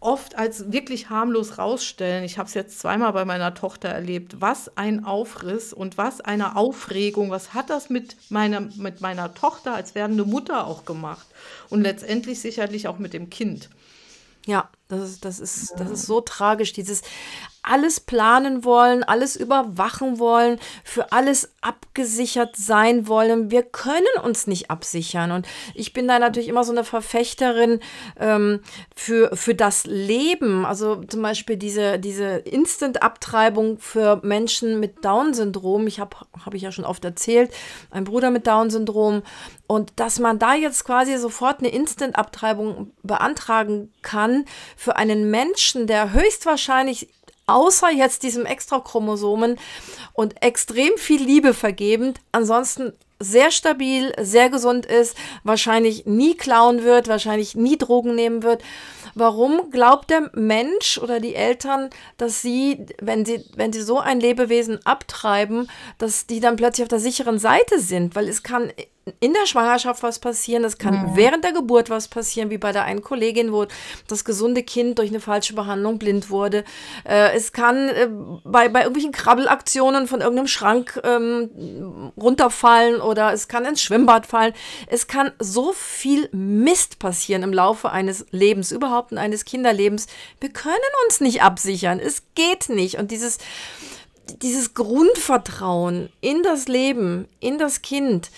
oft 0.00 0.36
als 0.36 0.72
wirklich 0.72 1.10
harmlos 1.10 1.58
rausstellen. 1.58 2.24
Ich 2.24 2.38
habe 2.38 2.48
es 2.48 2.54
jetzt 2.54 2.80
zweimal 2.80 3.12
bei 3.12 3.24
meiner 3.24 3.54
Tochter 3.54 3.90
erlebt. 3.90 4.40
Was 4.40 4.76
ein 4.76 5.04
Aufriss 5.04 5.72
und 5.72 5.98
was 5.98 6.20
eine 6.20 6.56
Aufregung. 6.56 7.30
Was 7.30 7.54
hat 7.54 7.70
das 7.70 7.90
mit 7.90 8.16
meiner, 8.30 8.60
mit 8.60 9.02
meiner 9.02 9.34
Tochter 9.34 9.74
als 9.74 9.94
werdende 9.94 10.24
Mutter 10.24 10.66
auch 10.66 10.84
gemacht? 10.86 11.26
Und 11.68 11.82
letztendlich 11.82 12.40
sicherlich 12.40 12.88
auch 12.88 12.98
mit 12.98 13.12
dem 13.12 13.28
Kind. 13.28 13.68
Ja, 14.46 14.70
das 14.90 15.10
ist, 15.10 15.24
das 15.24 15.40
ist, 15.40 15.74
das 15.78 15.90
ist 15.90 16.06
so 16.06 16.20
tragisch, 16.20 16.72
dieses 16.72 17.02
alles 17.62 18.00
planen 18.00 18.64
wollen, 18.64 19.02
alles 19.02 19.36
überwachen 19.36 20.18
wollen, 20.18 20.58
für 20.82 21.12
alles 21.12 21.52
abgesichert 21.60 22.56
sein 22.56 23.06
wollen. 23.06 23.50
Wir 23.50 23.62
können 23.62 24.06
uns 24.24 24.46
nicht 24.46 24.70
absichern. 24.70 25.30
Und 25.30 25.46
ich 25.74 25.92
bin 25.92 26.08
da 26.08 26.18
natürlich 26.18 26.48
immer 26.48 26.64
so 26.64 26.72
eine 26.72 26.84
Verfechterin 26.84 27.80
ähm, 28.18 28.60
für, 28.96 29.36
für 29.36 29.54
das 29.54 29.84
Leben. 29.84 30.64
Also 30.64 30.96
zum 31.04 31.20
Beispiel 31.20 31.56
diese, 31.56 31.98
diese 31.98 32.36
Instant-Abtreibung 32.36 33.78
für 33.78 34.20
Menschen 34.22 34.80
mit 34.80 35.04
Down-Syndrom. 35.04 35.86
Ich 35.86 36.00
habe, 36.00 36.16
habe 36.44 36.56
ich 36.56 36.62
ja 36.62 36.72
schon 36.72 36.86
oft 36.86 37.04
erzählt, 37.04 37.52
ein 37.90 38.04
Bruder 38.04 38.30
mit 38.30 38.46
Down-Syndrom. 38.46 39.22
Und 39.66 39.92
dass 39.96 40.18
man 40.18 40.38
da 40.38 40.54
jetzt 40.54 40.84
quasi 40.84 41.16
sofort 41.18 41.60
eine 41.60 41.68
Instant-Abtreibung 41.68 42.92
beantragen 43.02 43.92
kann 44.02 44.46
für 44.80 44.96
einen 44.96 45.30
Menschen, 45.30 45.86
der 45.86 46.14
höchstwahrscheinlich 46.14 47.10
außer 47.46 47.90
jetzt 47.90 48.22
diesem 48.22 48.46
Extrachromosomen 48.46 49.58
und 50.14 50.42
extrem 50.42 50.96
viel 50.96 51.22
Liebe 51.22 51.52
vergebend, 51.52 52.18
ansonsten 52.32 52.94
sehr 53.18 53.50
stabil, 53.50 54.14
sehr 54.18 54.48
gesund 54.48 54.86
ist, 54.86 55.18
wahrscheinlich 55.44 56.06
nie 56.06 56.34
klauen 56.34 56.82
wird, 56.82 57.08
wahrscheinlich 57.08 57.54
nie 57.54 57.76
Drogen 57.76 58.14
nehmen 58.14 58.42
wird. 58.42 58.62
Warum 59.14 59.70
glaubt 59.70 60.10
der 60.10 60.30
Mensch 60.34 60.98
oder 60.98 61.20
die 61.20 61.34
Eltern, 61.34 61.90
dass 62.16 62.42
sie, 62.42 62.86
wenn 63.00 63.24
sie, 63.24 63.44
wenn 63.56 63.72
sie 63.72 63.82
so 63.82 63.98
ein 63.98 64.20
Lebewesen 64.20 64.84
abtreiben, 64.84 65.70
dass 65.98 66.26
die 66.26 66.40
dann 66.40 66.56
plötzlich 66.56 66.84
auf 66.84 66.88
der 66.88 67.00
sicheren 67.00 67.38
Seite 67.38 67.80
sind? 67.80 68.14
Weil 68.14 68.28
es 68.28 68.42
kann 68.42 68.72
in 69.18 69.32
der 69.32 69.46
Schwangerschaft 69.46 70.02
was 70.02 70.18
passieren, 70.18 70.62
es 70.62 70.78
kann 70.78 70.94
mhm. 70.94 71.16
während 71.16 71.42
der 71.42 71.52
Geburt 71.52 71.90
was 71.90 72.08
passieren, 72.08 72.50
wie 72.50 72.58
bei 72.58 72.70
der 72.70 72.84
einen 72.84 73.02
Kollegin, 73.02 73.52
wo 73.52 73.66
das 74.06 74.24
gesunde 74.24 74.62
Kind 74.62 74.98
durch 74.98 75.08
eine 75.08 75.20
falsche 75.20 75.54
Behandlung 75.54 75.98
blind 75.98 76.30
wurde. 76.30 76.64
Äh, 77.04 77.34
es 77.34 77.52
kann 77.52 77.88
äh, 77.88 78.08
bei, 78.44 78.68
bei 78.68 78.80
irgendwelchen 78.80 79.12
Krabbelaktionen 79.12 80.06
von 80.06 80.20
irgendeinem 80.20 80.46
Schrank 80.46 81.00
ähm, 81.02 82.12
runterfallen 82.16 83.00
oder 83.00 83.32
es 83.32 83.48
kann 83.48 83.64
ins 83.64 83.82
Schwimmbad 83.82 84.26
fallen. 84.26 84.52
Es 84.86 85.06
kann 85.06 85.32
so 85.38 85.72
viel 85.72 86.28
Mist 86.32 86.98
passieren 86.98 87.42
im 87.42 87.52
Laufe 87.52 87.90
eines 87.90 88.26
Lebens, 88.30 88.70
überhaupt 88.70 88.99
eines 89.18 89.44
Kinderlebens. 89.44 90.06
Wir 90.40 90.50
können 90.50 90.76
uns 91.06 91.20
nicht 91.20 91.42
absichern. 91.42 92.00
Es 92.00 92.22
geht 92.34 92.68
nicht. 92.68 92.98
Und 92.98 93.10
dieses 93.10 93.38
dieses 94.38 94.74
Grundvertrauen 94.74 96.10
in 96.20 96.42
das 96.42 96.68
Leben, 96.68 97.26
in 97.40 97.58
das 97.58 97.82
Kind, 97.82 98.30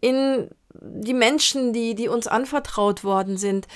in 0.00 0.48
die 0.72 1.14
Menschen, 1.14 1.72
die, 1.72 1.94
die 1.94 2.08
uns 2.08 2.26
anvertraut 2.26 3.04
worden 3.04 3.36
sind. 3.36 3.66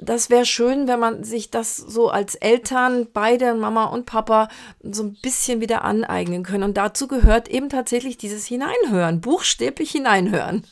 Das 0.00 0.30
wäre 0.30 0.46
schön, 0.46 0.88
wenn 0.88 0.98
man 0.98 1.22
sich 1.22 1.50
das 1.50 1.76
so 1.76 2.08
als 2.08 2.34
Eltern, 2.34 3.08
beide 3.12 3.54
Mama 3.54 3.84
und 3.84 4.04
Papa, 4.04 4.48
so 4.82 5.04
ein 5.04 5.16
bisschen 5.22 5.60
wieder 5.60 5.84
aneignen 5.84 6.42
können. 6.42 6.64
Und 6.64 6.76
dazu 6.76 7.06
gehört 7.06 7.48
eben 7.48 7.68
tatsächlich 7.68 8.18
dieses 8.18 8.46
Hineinhören, 8.46 9.20
buchstäblich 9.20 9.92
hineinhören. 9.92 10.64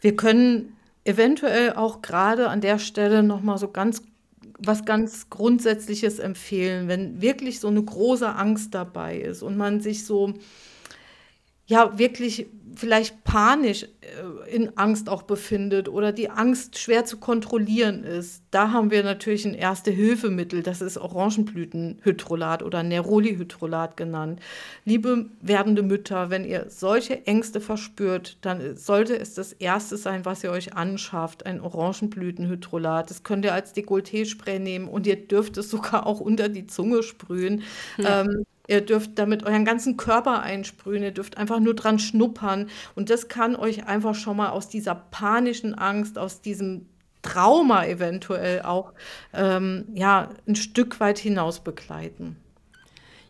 Wir 0.00 0.14
können 0.16 0.76
eventuell 1.04 1.74
auch 1.74 2.02
gerade 2.02 2.48
an 2.48 2.60
der 2.60 2.78
Stelle 2.78 3.22
nochmal 3.22 3.58
so 3.58 3.68
ganz 3.68 4.02
was 4.58 4.84
ganz 4.84 5.30
Grundsätzliches 5.30 6.18
empfehlen, 6.18 6.88
wenn 6.88 7.20
wirklich 7.20 7.60
so 7.60 7.68
eine 7.68 7.82
große 7.82 8.28
Angst 8.34 8.74
dabei 8.74 9.18
ist 9.18 9.42
und 9.42 9.56
man 9.56 9.80
sich 9.80 10.04
so 10.04 10.34
ja 11.66 11.98
wirklich 11.98 12.46
vielleicht 12.76 13.24
panisch 13.24 13.84
äh, 13.84 14.54
in 14.54 14.76
Angst 14.76 15.08
auch 15.08 15.22
befindet 15.22 15.88
oder 15.88 16.12
die 16.12 16.30
Angst 16.30 16.78
schwer 16.78 17.04
zu 17.04 17.18
kontrollieren 17.18 18.04
ist, 18.04 18.42
da 18.50 18.70
haben 18.70 18.90
wir 18.90 19.02
natürlich 19.02 19.44
ein 19.44 19.54
Erste-Hilfemittel, 19.54 20.62
das 20.62 20.80
ist 20.80 20.98
Orangenblütenhydrolat 20.98 22.62
oder 22.62 22.82
Neroli-Hydrolat 22.82 23.96
genannt. 23.96 24.40
Liebe 24.84 25.26
werdende 25.40 25.82
Mütter, 25.82 26.30
wenn 26.30 26.44
ihr 26.44 26.66
solche 26.68 27.26
Ängste 27.26 27.60
verspürt, 27.60 28.38
dann 28.42 28.76
sollte 28.76 29.18
es 29.18 29.34
das 29.34 29.52
Erste 29.52 29.96
sein, 29.96 30.24
was 30.24 30.44
ihr 30.44 30.50
euch 30.50 30.74
anschafft, 30.74 31.46
ein 31.46 31.60
Orangenblütenhydrolat. 31.60 33.10
Das 33.10 33.22
könnt 33.22 33.44
ihr 33.44 33.54
als 33.54 33.74
Dekolleté-Spray 33.74 34.58
nehmen 34.58 34.88
und 34.88 35.06
ihr 35.06 35.16
dürft 35.16 35.56
es 35.56 35.70
sogar 35.70 36.06
auch 36.06 36.20
unter 36.20 36.48
die 36.48 36.66
Zunge 36.66 37.02
sprühen. 37.02 37.62
Ja. 37.98 38.20
Ähm, 38.22 38.44
Ihr 38.66 38.80
dürft 38.80 39.18
damit 39.18 39.44
euren 39.44 39.64
ganzen 39.64 39.96
Körper 39.96 40.42
einsprühen, 40.42 41.02
ihr 41.02 41.10
dürft 41.12 41.36
einfach 41.36 41.60
nur 41.60 41.74
dran 41.74 41.98
schnuppern. 41.98 42.70
Und 42.94 43.10
das 43.10 43.28
kann 43.28 43.56
euch 43.56 43.86
einfach 43.86 44.14
schon 44.14 44.36
mal 44.36 44.50
aus 44.50 44.68
dieser 44.68 44.94
panischen 44.94 45.74
Angst, 45.74 46.18
aus 46.18 46.40
diesem 46.40 46.86
Trauma 47.22 47.86
eventuell 47.86 48.62
auch, 48.62 48.92
ähm, 49.32 49.86
ja, 49.94 50.30
ein 50.46 50.56
Stück 50.56 51.00
weit 51.00 51.18
hinaus 51.18 51.60
begleiten. 51.60 52.36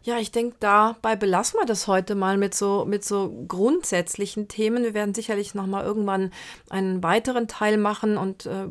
Ja, 0.06 0.18
ich 0.18 0.30
denke, 0.30 0.56
dabei 0.60 1.16
belassen 1.16 1.58
wir 1.58 1.64
das 1.64 1.86
heute 1.86 2.14
mal 2.14 2.36
mit 2.36 2.54
so, 2.54 2.84
mit 2.86 3.06
so 3.06 3.42
grundsätzlichen 3.48 4.48
Themen. 4.48 4.84
Wir 4.84 4.92
werden 4.92 5.14
sicherlich 5.14 5.54
noch 5.54 5.66
mal 5.66 5.82
irgendwann 5.82 6.30
einen 6.68 7.02
weiteren 7.02 7.48
Teil 7.48 7.78
machen 7.78 8.18
und 8.18 8.44
äh, 8.44 8.68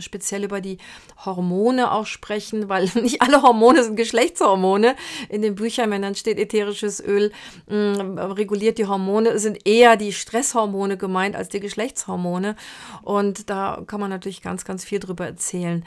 speziell 0.00 0.42
über 0.42 0.60
die 0.60 0.78
Hormone 1.24 1.92
auch 1.92 2.06
sprechen, 2.06 2.68
weil 2.68 2.90
nicht 3.00 3.22
alle 3.22 3.42
Hormone 3.42 3.84
sind 3.84 3.94
Geschlechtshormone. 3.94 4.96
In 5.28 5.40
den 5.40 5.54
Büchern, 5.54 5.92
wenn 5.92 6.02
dann 6.02 6.16
steht 6.16 6.36
ätherisches 6.36 7.00
Öl 7.00 7.30
mh, 7.68 8.02
mm, 8.02 8.18
reguliert 8.32 8.78
die 8.78 8.86
Hormone, 8.86 9.38
sind 9.38 9.68
eher 9.68 9.96
die 9.96 10.12
Stresshormone 10.12 10.96
gemeint 10.96 11.36
als 11.36 11.48
die 11.48 11.60
Geschlechtshormone. 11.60 12.56
Und 13.02 13.50
da 13.50 13.84
kann 13.86 14.00
man 14.00 14.10
natürlich 14.10 14.42
ganz, 14.42 14.64
ganz 14.64 14.84
viel 14.84 14.98
drüber 14.98 15.26
erzählen. 15.26 15.84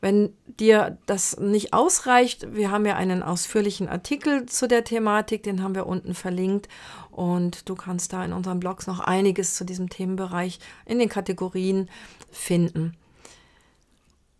Wenn 0.00 0.34
dir 0.46 0.98
das 1.06 1.38
nicht 1.38 1.72
ausreicht, 1.72 2.54
wir 2.54 2.72
haben 2.72 2.86
ja 2.86 2.96
einen 2.96 3.22
ausführlichen 3.22 3.88
Artikel 3.88 4.15
zu 4.46 4.68
der 4.68 4.84
Thematik, 4.84 5.42
den 5.42 5.62
haben 5.62 5.74
wir 5.74 5.86
unten 5.86 6.14
verlinkt. 6.14 6.68
Und 7.10 7.68
du 7.68 7.74
kannst 7.74 8.12
da 8.12 8.24
in 8.24 8.32
unseren 8.32 8.60
Blogs 8.60 8.86
noch 8.86 9.00
einiges 9.00 9.54
zu 9.54 9.64
diesem 9.64 9.88
Themenbereich 9.88 10.58
in 10.84 10.98
den 10.98 11.08
Kategorien 11.08 11.88
finden. 12.30 12.96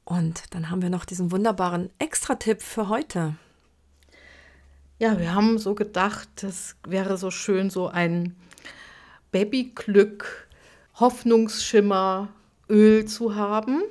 Und 0.05 0.55
dann 0.55 0.71
haben 0.71 0.83
wir 0.83 0.91
noch 0.91 1.05
diesen 1.05 1.33
wunderbaren 1.33 1.91
Extra-Tipp 1.99 2.63
für 2.63 2.89
heute. 2.89 3.35
Ja, 4.99 5.19
wir 5.19 5.35
haben 5.35 5.59
so 5.59 5.75
gedacht, 5.75 6.29
das 6.37 6.77
wäre 6.87 7.19
so 7.19 7.31
schön, 7.31 7.71
so 7.71 7.89
ein 7.89 8.37
Babyglück, 9.33 10.49
Hoffnungsschimmer, 10.95 12.29
Öl 12.69 13.05
zu 13.05 13.35
haben 13.35 13.83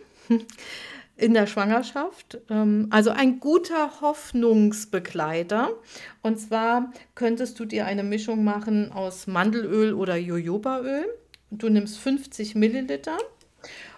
in 1.17 1.33
der 1.33 1.47
Schwangerschaft. 1.47 2.39
Ähm, 2.49 2.87
also 2.89 3.09
ein 3.11 3.39
guter 3.39 4.01
Hoffnungsbegleiter. 4.01 5.69
Und 6.21 6.39
zwar 6.39 6.91
könntest 7.15 7.59
du 7.59 7.65
dir 7.65 7.85
eine 7.85 8.03
Mischung 8.03 8.43
machen 8.43 8.91
aus 8.91 9.27
Mandelöl 9.27 9.93
oder 9.93 10.15
Jojobaöl. 10.15 11.05
Du 11.51 11.69
nimmst 11.69 11.99
50 11.99 12.55
Milliliter 12.55 13.17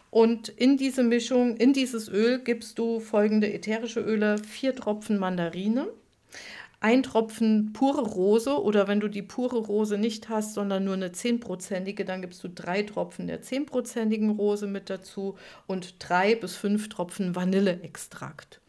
und 0.09 0.49
in 0.49 0.77
diese 0.77 1.03
Mischung, 1.03 1.57
in 1.57 1.73
dieses 1.73 2.07
Öl 2.07 2.39
gibst 2.39 2.79
du 2.79 2.99
folgende 2.99 3.51
ätherische 3.51 3.99
Öle, 3.99 4.37
vier 4.37 4.75
Tropfen 4.75 5.17
Mandarine, 5.17 5.87
ein 6.87 7.03
Tropfen 7.03 7.73
pure 7.73 8.01
Rose 8.01 8.61
oder 8.63 8.87
wenn 8.87 9.01
du 9.01 9.09
die 9.09 9.21
pure 9.21 9.57
Rose 9.57 9.97
nicht 9.97 10.29
hast, 10.29 10.53
sondern 10.53 10.85
nur 10.85 10.93
eine 10.93 11.09
10%ige, 11.09 12.05
dann 12.05 12.21
gibst 12.21 12.41
du 12.45 12.47
drei 12.47 12.81
Tropfen 12.83 13.27
der 13.27 13.41
10%igen 13.43 14.29
Rose 14.29 14.67
mit 14.67 14.89
dazu 14.89 15.35
und 15.65 15.95
drei 15.99 16.33
bis 16.33 16.55
fünf 16.55 16.87
Tropfen 16.87 17.35
Vanilleextrakt. 17.35 18.61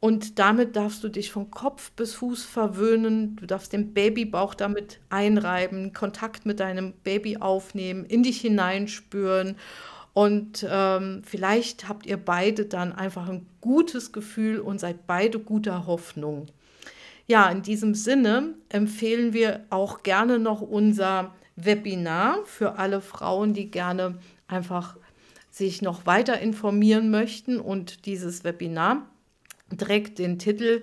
Und 0.00 0.38
damit 0.38 0.76
darfst 0.76 1.04
du 1.04 1.10
dich 1.10 1.30
von 1.30 1.50
Kopf 1.50 1.90
bis 1.90 2.14
Fuß 2.14 2.42
verwöhnen. 2.44 3.36
Du 3.36 3.44
darfst 3.44 3.74
den 3.74 3.92
Babybauch 3.92 4.54
damit 4.54 5.00
einreiben, 5.10 5.92
Kontakt 5.92 6.46
mit 6.46 6.60
deinem 6.60 6.94
Baby 7.04 7.36
aufnehmen, 7.36 8.06
in 8.06 8.22
dich 8.22 8.40
hineinspüren. 8.40 9.56
Und 10.14 10.66
ähm, 10.70 11.20
vielleicht 11.22 11.86
habt 11.86 12.06
ihr 12.06 12.16
beide 12.16 12.64
dann 12.64 12.94
einfach 12.94 13.28
ein 13.28 13.44
gutes 13.60 14.12
Gefühl 14.12 14.60
und 14.60 14.80
seid 14.80 15.06
beide 15.06 15.38
guter 15.38 15.86
Hoffnung. 15.86 16.46
Ja, 17.26 17.50
in 17.50 17.62
diesem 17.62 17.94
Sinne 17.94 18.54
empfehlen 18.68 19.32
wir 19.32 19.64
auch 19.70 20.02
gerne 20.04 20.38
noch 20.38 20.60
unser 20.60 21.34
Webinar 21.56 22.44
für 22.44 22.78
alle 22.78 23.00
Frauen, 23.00 23.52
die 23.52 23.70
gerne 23.70 24.18
einfach 24.46 24.96
sich 25.50 25.82
noch 25.82 26.06
weiter 26.06 26.38
informieren 26.38 27.10
möchten. 27.10 27.58
Und 27.58 28.06
dieses 28.06 28.44
Webinar 28.44 29.08
trägt 29.76 30.18
den 30.18 30.38
Titel 30.38 30.82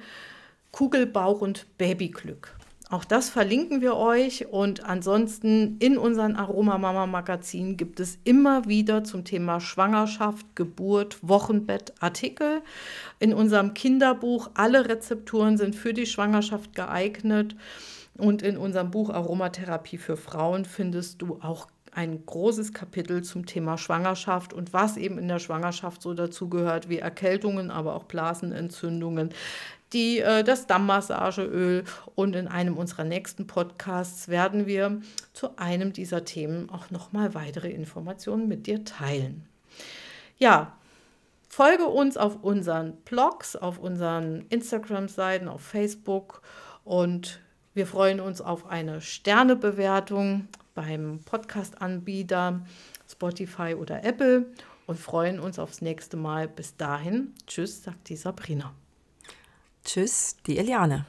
Kugelbauch 0.72 1.40
und 1.40 1.66
Babyglück. 1.78 2.56
Auch 2.94 3.06
das 3.06 3.32
verlinken 3.32 3.82
wir 3.82 3.96
euch. 3.96 4.50
Und 4.52 4.86
ansonsten 4.86 5.78
in 5.80 5.98
unseren 5.98 6.36
Aroma 6.36 6.78
Mama 6.78 7.08
Magazin 7.08 7.76
gibt 7.76 8.00
es 8.00 8.20
immer 8.24 8.68
wieder 8.68 9.04
zum 9.04 9.26
Thema 9.26 9.60
Schwangerschaft, 9.60 10.56
Geburt, 10.56 11.18
Wochenbett 11.24 11.92
Artikel. 12.02 12.62
In 13.18 13.34
unserem 13.34 13.74
Kinderbuch 13.74 14.52
alle 14.54 14.88
Rezepturen 14.88 15.58
sind 15.58 15.76
für 15.76 15.96
die 15.96 16.06
Schwangerschaft 16.06 16.76
geeignet. 16.76 17.56
Und 18.16 18.44
in 18.44 18.58
unserem 18.58 18.92
Buch 18.92 19.10
Aromatherapie 19.10 19.98
für 19.98 20.16
Frauen 20.16 20.64
findest 20.64 21.24
du 21.24 21.40
auch 21.42 21.66
ein 21.96 22.24
großes 22.26 22.74
Kapitel 22.74 23.24
zum 23.24 23.48
Thema 23.48 23.78
Schwangerschaft 23.80 24.54
und 24.54 24.74
was 24.74 24.98
eben 24.98 25.18
in 25.18 25.28
der 25.28 25.40
Schwangerschaft 25.40 26.02
so 26.02 26.14
dazugehört, 26.14 26.90
wie 26.90 26.98
Erkältungen, 27.00 27.72
aber 27.72 27.96
auch 27.96 28.04
Blasenentzündungen, 28.04 29.30
die, 29.94 30.20
äh, 30.20 30.44
das 30.44 30.68
Dammmassageöl. 30.68 31.84
Und 32.16 32.36
in 32.36 32.48
einem 32.48 32.78
unserer 32.78 33.04
nächsten 33.04 33.48
Podcasts 33.48 34.28
werden 34.28 34.66
wir 34.66 35.02
zu 35.34 35.58
einem 35.58 35.94
dieser 35.94 36.26
Themen 36.26 36.70
auch 36.70 36.90
nochmal 36.90 37.34
weitere 37.34 37.70
Informationen 37.70 38.48
mit 38.48 38.68
dir 38.68 38.84
teilen. 38.84 39.48
Ja, 40.38 40.78
folge 41.48 41.86
uns 41.86 42.18
auf 42.18 42.44
unseren 42.44 42.98
Blogs, 42.98 43.56
auf 43.56 43.80
unseren 43.80 44.46
Instagram-Seiten, 44.50 45.48
auf 45.48 45.62
Facebook 45.62 46.42
und 46.84 47.40
wir 47.76 47.88
freuen 47.88 48.20
uns 48.20 48.42
auf 48.42 48.68
eine 48.68 49.02
Sternebewertung 49.02 50.48
beim 50.76 51.22
Podcast-Anbieter 51.26 52.62
Spotify 53.10 53.76
oder 53.76 54.04
Apple 54.04 54.46
und 54.86 55.00
freuen 55.00 55.40
uns 55.40 55.60
aufs 55.60 55.82
nächste 55.82 56.18
Mal. 56.18 56.48
Bis 56.48 56.76
dahin, 56.76 57.34
tschüss, 57.48 57.84
sagt 57.84 58.10
die 58.10 58.16
Sabrina. 58.16 58.74
Tschüss, 59.84 60.38
die 60.48 60.58
Eliane. 60.58 61.06